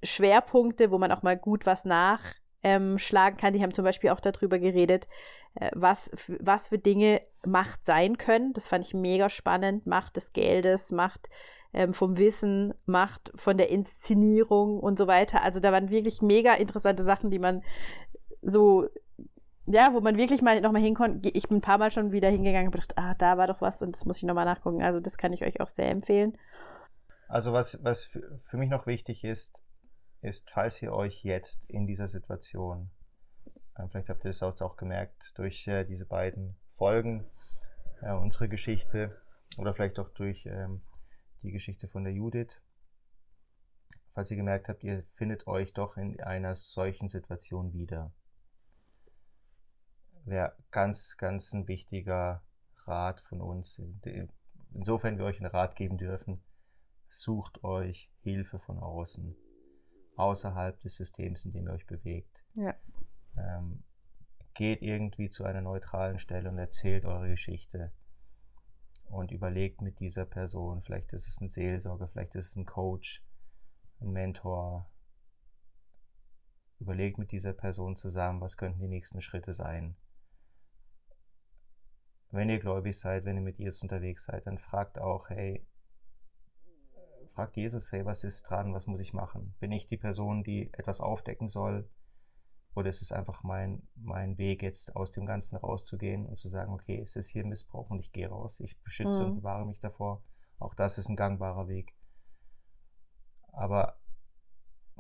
[0.01, 2.97] Schwerpunkte, wo man auch mal gut was nachschlagen ähm,
[3.38, 3.53] kann.
[3.53, 5.07] Die haben zum Beispiel auch darüber geredet,
[5.55, 6.09] äh, was,
[6.41, 8.53] was für Dinge Macht sein können.
[8.53, 9.86] Das fand ich mega spannend.
[9.86, 11.30] Macht des Geldes, Macht
[11.74, 15.43] ähm, vom Wissen, Macht von der Inszenierung und so weiter.
[15.43, 17.64] Also da waren wirklich mega interessante Sachen, die man
[18.41, 18.88] so,
[19.66, 21.30] ja, wo man wirklich mal nochmal hinkonnte.
[21.30, 23.82] Ich bin ein paar Mal schon wieder hingegangen und gedacht, ah, da war doch was
[23.82, 24.82] und das muss ich nochmal nachgucken.
[24.82, 26.38] Also das kann ich euch auch sehr empfehlen.
[27.28, 29.53] Also was, was für mich noch wichtig ist,
[30.24, 32.89] ist, falls ihr euch jetzt in dieser Situation,
[33.76, 37.26] äh, vielleicht habt ihr es auch gemerkt, durch äh, diese beiden Folgen,
[38.01, 39.21] äh, unsere Geschichte
[39.57, 40.82] oder vielleicht auch durch ähm,
[41.41, 42.61] die Geschichte von der Judith,
[44.13, 48.13] falls ihr gemerkt habt, ihr findet euch doch in einer solchen Situation wieder.
[50.26, 52.43] Wäre ganz, ganz ein wichtiger
[52.86, 53.82] Rat von uns.
[54.74, 56.41] Insofern wir euch einen Rat geben dürfen,
[57.09, 59.36] sucht euch Hilfe von außen,
[60.16, 62.43] außerhalb des Systems, in dem ihr euch bewegt.
[62.55, 62.76] Ja.
[63.38, 63.84] Ähm,
[64.53, 67.91] geht irgendwie zu einer neutralen Stelle und erzählt eure Geschichte
[69.14, 73.24] und überlegt mit dieser Person, vielleicht ist es ein Seelsorger, vielleicht ist es ein Coach,
[74.01, 74.89] ein Mentor.
[76.80, 79.95] Überlegt mit dieser Person zusammen, was könnten die nächsten Schritte sein.
[82.32, 85.66] Wenn ihr gläubig seid, wenn ihr mit Jesus unterwegs seid, dann fragt auch, hey,
[87.34, 89.55] fragt Jesus, hey, was ist dran, was muss ich machen?
[89.59, 91.89] Bin ich die Person, die etwas aufdecken soll?
[92.75, 96.73] Oder ist es einfach mein, mein Weg, jetzt aus dem Ganzen rauszugehen und zu sagen,
[96.73, 99.29] okay, es ist hier Missbrauch und ich gehe raus, ich beschütze mhm.
[99.29, 100.23] und bewahre mich davor.
[100.59, 101.95] Auch das ist ein gangbarer Weg.
[103.51, 103.99] Aber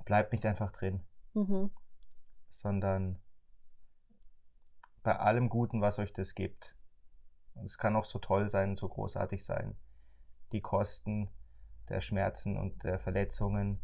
[0.05, 1.03] bleibt nicht einfach drin,
[1.33, 1.71] mhm.
[2.49, 3.19] sondern
[5.01, 6.75] bei allem Guten, was euch das gibt,
[7.55, 9.77] und es kann auch so toll sein, so großartig sein,
[10.51, 11.29] die Kosten
[11.93, 13.79] der Schmerzen und der Verletzungen,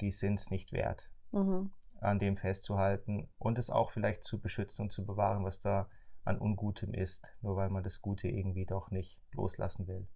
[0.00, 1.10] die sind es nicht wert.
[1.32, 5.88] Mhm an dem festzuhalten und es auch vielleicht zu beschützen und zu bewahren, was da
[6.24, 10.08] an Ungutem ist, nur weil man das Gute irgendwie doch nicht loslassen will.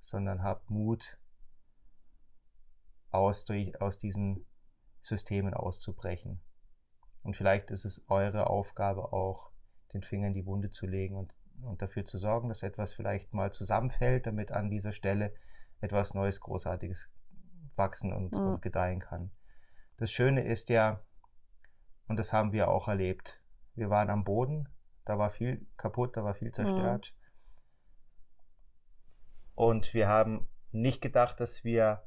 [0.00, 1.18] Sondern habt Mut,
[3.10, 4.46] aus, durch, aus diesen
[5.02, 6.40] Systemen auszubrechen.
[7.22, 9.50] Und vielleicht ist es eure Aufgabe auch,
[9.92, 13.32] den Finger in die Wunde zu legen und, und dafür zu sorgen, dass etwas vielleicht
[13.32, 15.34] mal zusammenfällt, damit an dieser Stelle
[15.80, 17.10] etwas Neues, Großartiges
[17.76, 18.54] wachsen und, mhm.
[18.54, 19.30] und gedeihen kann.
[19.96, 21.00] Das Schöne ist ja,
[22.06, 23.40] und das haben wir auch erlebt,
[23.74, 24.68] wir waren am Boden,
[25.04, 27.14] da war viel kaputt, da war viel zerstört.
[27.14, 27.18] Mhm.
[29.54, 32.04] Und wir haben nicht gedacht, dass wir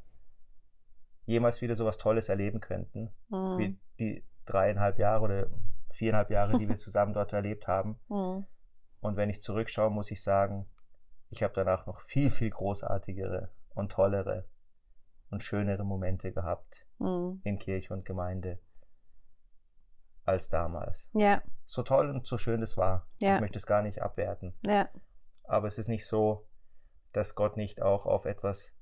[1.25, 3.57] jemals wieder so was Tolles erleben könnten, mhm.
[3.57, 5.47] wie die dreieinhalb Jahre oder
[5.91, 7.99] viereinhalb Jahre, die wir zusammen dort erlebt haben.
[8.09, 8.45] Mhm.
[8.99, 10.67] Und wenn ich zurückschaue, muss ich sagen,
[11.29, 14.45] ich habe danach noch viel, viel großartigere und tollere
[15.29, 17.41] und schönere Momente gehabt mhm.
[17.43, 18.59] in Kirche und Gemeinde
[20.23, 21.07] als damals.
[21.13, 21.41] Ja.
[21.65, 23.07] So toll und so schön es war.
[23.19, 23.35] Ja.
[23.35, 24.53] Ich möchte es gar nicht abwerten.
[24.65, 24.89] Ja.
[25.43, 26.47] Aber es ist nicht so,
[27.13, 28.73] dass Gott nicht auch auf etwas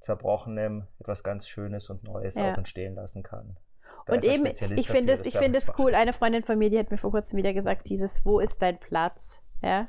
[0.00, 3.58] Zerbrochenem etwas ganz Schönes und Neues auch entstehen lassen kann.
[4.06, 5.94] Da und eben, ich finde es, ich finde es cool.
[5.94, 8.78] Eine Freundin von mir, die hat mir vor kurzem wieder gesagt, dieses, wo ist dein
[8.78, 9.42] Platz?
[9.62, 9.88] Ja,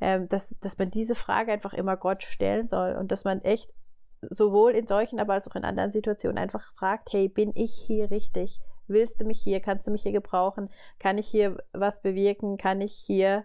[0.00, 3.72] ähm, dass, dass man diese Frage einfach immer Gott stellen soll und dass man echt
[4.22, 8.10] sowohl in solchen, aber als auch in anderen Situationen einfach fragt, hey, bin ich hier
[8.10, 8.60] richtig?
[8.88, 9.60] Willst du mich hier?
[9.60, 10.70] Kannst du mich hier gebrauchen?
[10.98, 12.56] Kann ich hier was bewirken?
[12.56, 13.44] Kann ich hier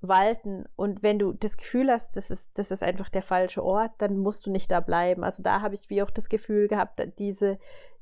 [0.00, 0.64] walten?
[0.76, 4.18] Und wenn du das Gefühl hast, das ist, das ist einfach der falsche Ort, dann
[4.18, 5.24] musst du nicht da bleiben.
[5.24, 7.58] Also da habe ich wie auch das Gefühl gehabt, diese,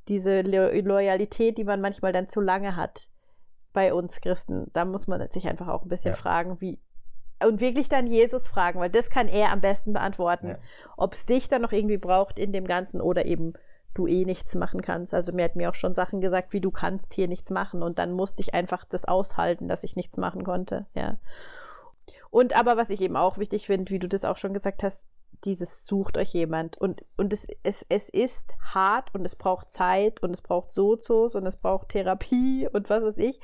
[0.09, 3.09] diese Loyalität, die man manchmal dann zu lange hat
[3.73, 6.17] bei uns Christen, da muss man sich einfach auch ein bisschen ja.
[6.17, 6.81] fragen, wie,
[7.45, 10.59] und wirklich dann Jesus fragen, weil das kann er am besten beantworten, ja.
[10.97, 13.53] ob es dich dann noch irgendwie braucht in dem Ganzen oder eben
[13.95, 15.15] du eh nichts machen kannst.
[15.15, 17.99] Also mir hat mir auch schon Sachen gesagt, wie du kannst hier nichts machen und
[17.99, 21.17] dann musste ich einfach das aushalten, dass ich nichts machen konnte, ja.
[22.31, 25.05] Und aber was ich eben auch wichtig finde, wie du das auch schon gesagt hast,
[25.45, 30.23] dieses sucht euch jemand und und es, es, es ist hart und es braucht Zeit
[30.23, 33.41] und es braucht Sozos und es braucht Therapie und was weiß ich.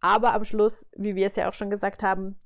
[0.00, 2.38] Aber am Schluss, wie wir es ja auch schon gesagt haben,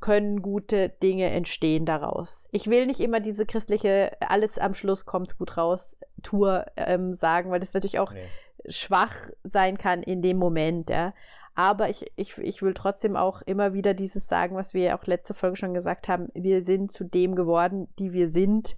[0.00, 2.48] können gute Dinge entstehen daraus.
[2.52, 7.50] Ich will nicht immer diese christliche, alles am Schluss kommt gut raus, Tour ähm, sagen,
[7.50, 8.24] weil das natürlich auch nee.
[8.68, 11.12] schwach sein kann in dem Moment, ja.
[11.54, 15.04] Aber ich, ich, ich will trotzdem auch immer wieder dieses sagen, was wir ja auch
[15.06, 16.28] letzte Folge schon gesagt haben.
[16.32, 18.76] Wir sind zu dem geworden, die wir sind,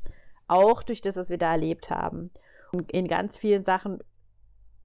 [0.49, 2.31] auch durch das, was wir da erlebt haben.
[2.73, 3.99] Und in ganz vielen Sachen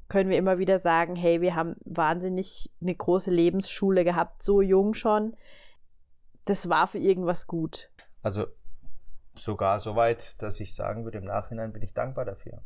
[0.10, 4.94] können wir immer wieder sagen, hey, wir haben wahnsinnig eine große Lebensschule gehabt, so jung
[4.94, 5.36] schon
[6.50, 7.90] das war für irgendwas gut.
[8.22, 8.48] Also
[9.36, 12.62] sogar so weit, dass ich sagen würde, im Nachhinein bin ich dankbar dafür.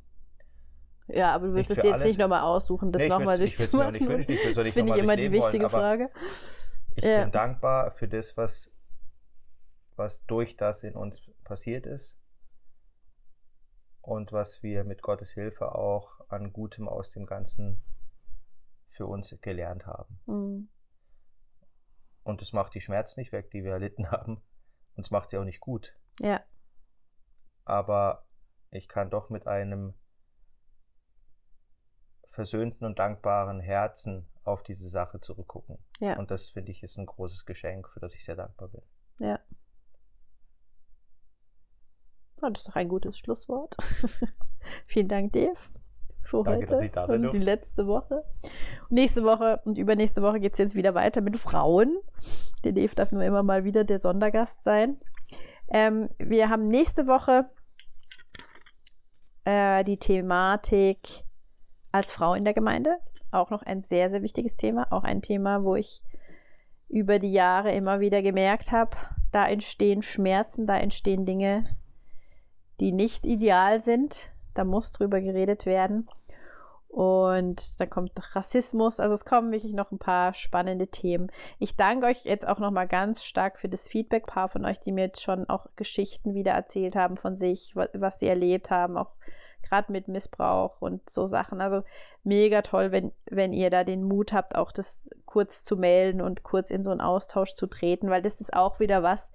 [1.07, 2.05] Ja, aber du willst es jetzt alles.
[2.05, 3.95] nicht nochmal aussuchen, das nee, nochmal durchzumachen.
[3.95, 6.09] Ich wünschen, ich das finde ich immer die wichtige wollen, Frage.
[6.95, 7.23] Ich ja.
[7.23, 8.71] bin dankbar für das, was,
[9.95, 12.17] was durch das in uns passiert ist
[14.01, 17.81] und was wir mit Gottes Hilfe auch an Gutem aus dem Ganzen
[18.89, 20.19] für uns gelernt haben.
[20.25, 20.69] Mhm.
[22.23, 24.41] Und es macht die Schmerzen nicht weg, die wir erlitten haben.
[24.95, 25.93] Und es macht sie auch nicht gut.
[26.19, 26.41] Ja.
[27.65, 28.25] aber
[28.69, 29.93] ich kann doch mit einem
[32.27, 35.77] versöhnten und dankbaren Herzen auf diese Sache zurückgucken.
[35.99, 36.17] Ja.
[36.17, 38.81] Und das finde ich ist ein großes Geschenk, für das ich sehr dankbar bin.
[39.19, 39.39] Ja.
[42.41, 43.75] Oh, das ist doch ein gutes Schlusswort.
[44.85, 45.59] Vielen Dank, Dave,
[46.23, 48.23] für Danke, heute dass ich da und die letzte Woche.
[48.89, 51.97] Nächste Woche und übernächste Woche geht es jetzt wieder weiter mit Frauen.
[52.63, 54.97] Der Dave darf nur immer mal wieder der Sondergast sein.
[55.69, 57.49] Ähm, wir haben nächste Woche
[59.45, 61.23] äh, die Thematik
[61.91, 62.97] als Frau in der Gemeinde.
[63.31, 64.87] Auch noch ein sehr, sehr wichtiges Thema.
[64.91, 66.03] Auch ein Thema, wo ich
[66.91, 68.97] über die Jahre immer wieder gemerkt habe,
[69.31, 71.63] da entstehen Schmerzen, da entstehen Dinge,
[72.81, 74.33] die nicht ideal sind.
[74.53, 76.07] Da muss drüber geredet werden.
[76.87, 78.99] Und dann kommt Rassismus.
[78.99, 81.31] Also es kommen wirklich noch ein paar spannende Themen.
[81.57, 84.23] Ich danke euch jetzt auch noch mal ganz stark für das Feedback.
[84.23, 87.75] Ein paar von euch, die mir jetzt schon auch Geschichten wieder erzählt haben von sich,
[87.77, 89.11] wa- was sie erlebt haben, auch
[89.61, 91.61] gerade mit Missbrauch und so Sachen.
[91.61, 91.83] Also
[92.25, 96.43] mega toll, wenn, wenn ihr da den Mut habt, auch das kurz zu melden und
[96.43, 99.31] kurz in so einen Austausch zu treten, weil das ist auch wieder was,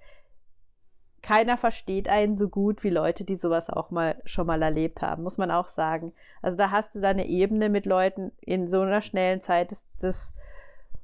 [1.21, 5.23] keiner versteht einen so gut wie Leute, die sowas auch mal schon mal erlebt haben,
[5.23, 6.13] muss man auch sagen.
[6.41, 9.85] Also da hast du da eine Ebene mit Leuten in so einer schnellen Zeit, das,
[9.99, 10.33] das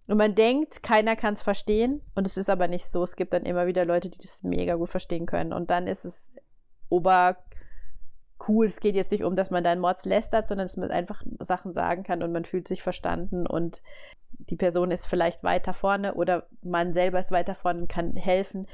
[0.09, 3.03] und man denkt, keiner kann es verstehen und es ist aber nicht so.
[3.03, 6.03] Es gibt dann immer wieder Leute, die das mega gut verstehen können und dann ist
[6.03, 6.32] es
[6.89, 7.38] ober
[8.47, 8.66] cool.
[8.66, 11.74] Es geht jetzt nicht um, dass man da Mords lästert, sondern dass man einfach Sachen
[11.74, 13.82] sagen kann und man fühlt sich verstanden und
[14.39, 18.67] die Person ist vielleicht weiter vorne oder man selber ist weiter vorne und kann helfen.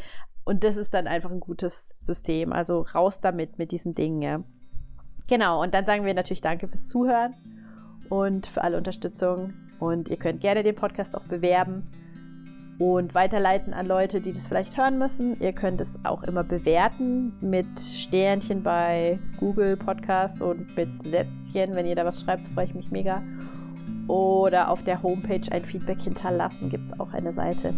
[0.44, 2.54] Und das ist dann einfach ein gutes System.
[2.54, 4.46] Also raus damit, mit diesen Dingen.
[5.28, 7.36] Genau, und dann sagen wir natürlich Danke fürs Zuhören
[8.10, 9.54] und für alle Unterstützung.
[9.80, 11.88] Und ihr könnt gerne den Podcast auch bewerben
[12.80, 15.40] und weiterleiten an Leute, die das vielleicht hören müssen.
[15.40, 21.76] Ihr könnt es auch immer bewerten mit Sternchen bei Google Podcast und mit Sätzchen.
[21.76, 23.22] Wenn ihr da was schreibt, freue ich mich mega.
[24.10, 27.76] Oder auf der Homepage ein Feedback hinterlassen, gibt es auch eine Seite.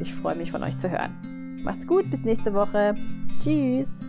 [0.00, 1.14] Ich freue mich von euch zu hören.
[1.62, 2.94] Macht's gut, bis nächste Woche.
[3.38, 4.00] Tschüss.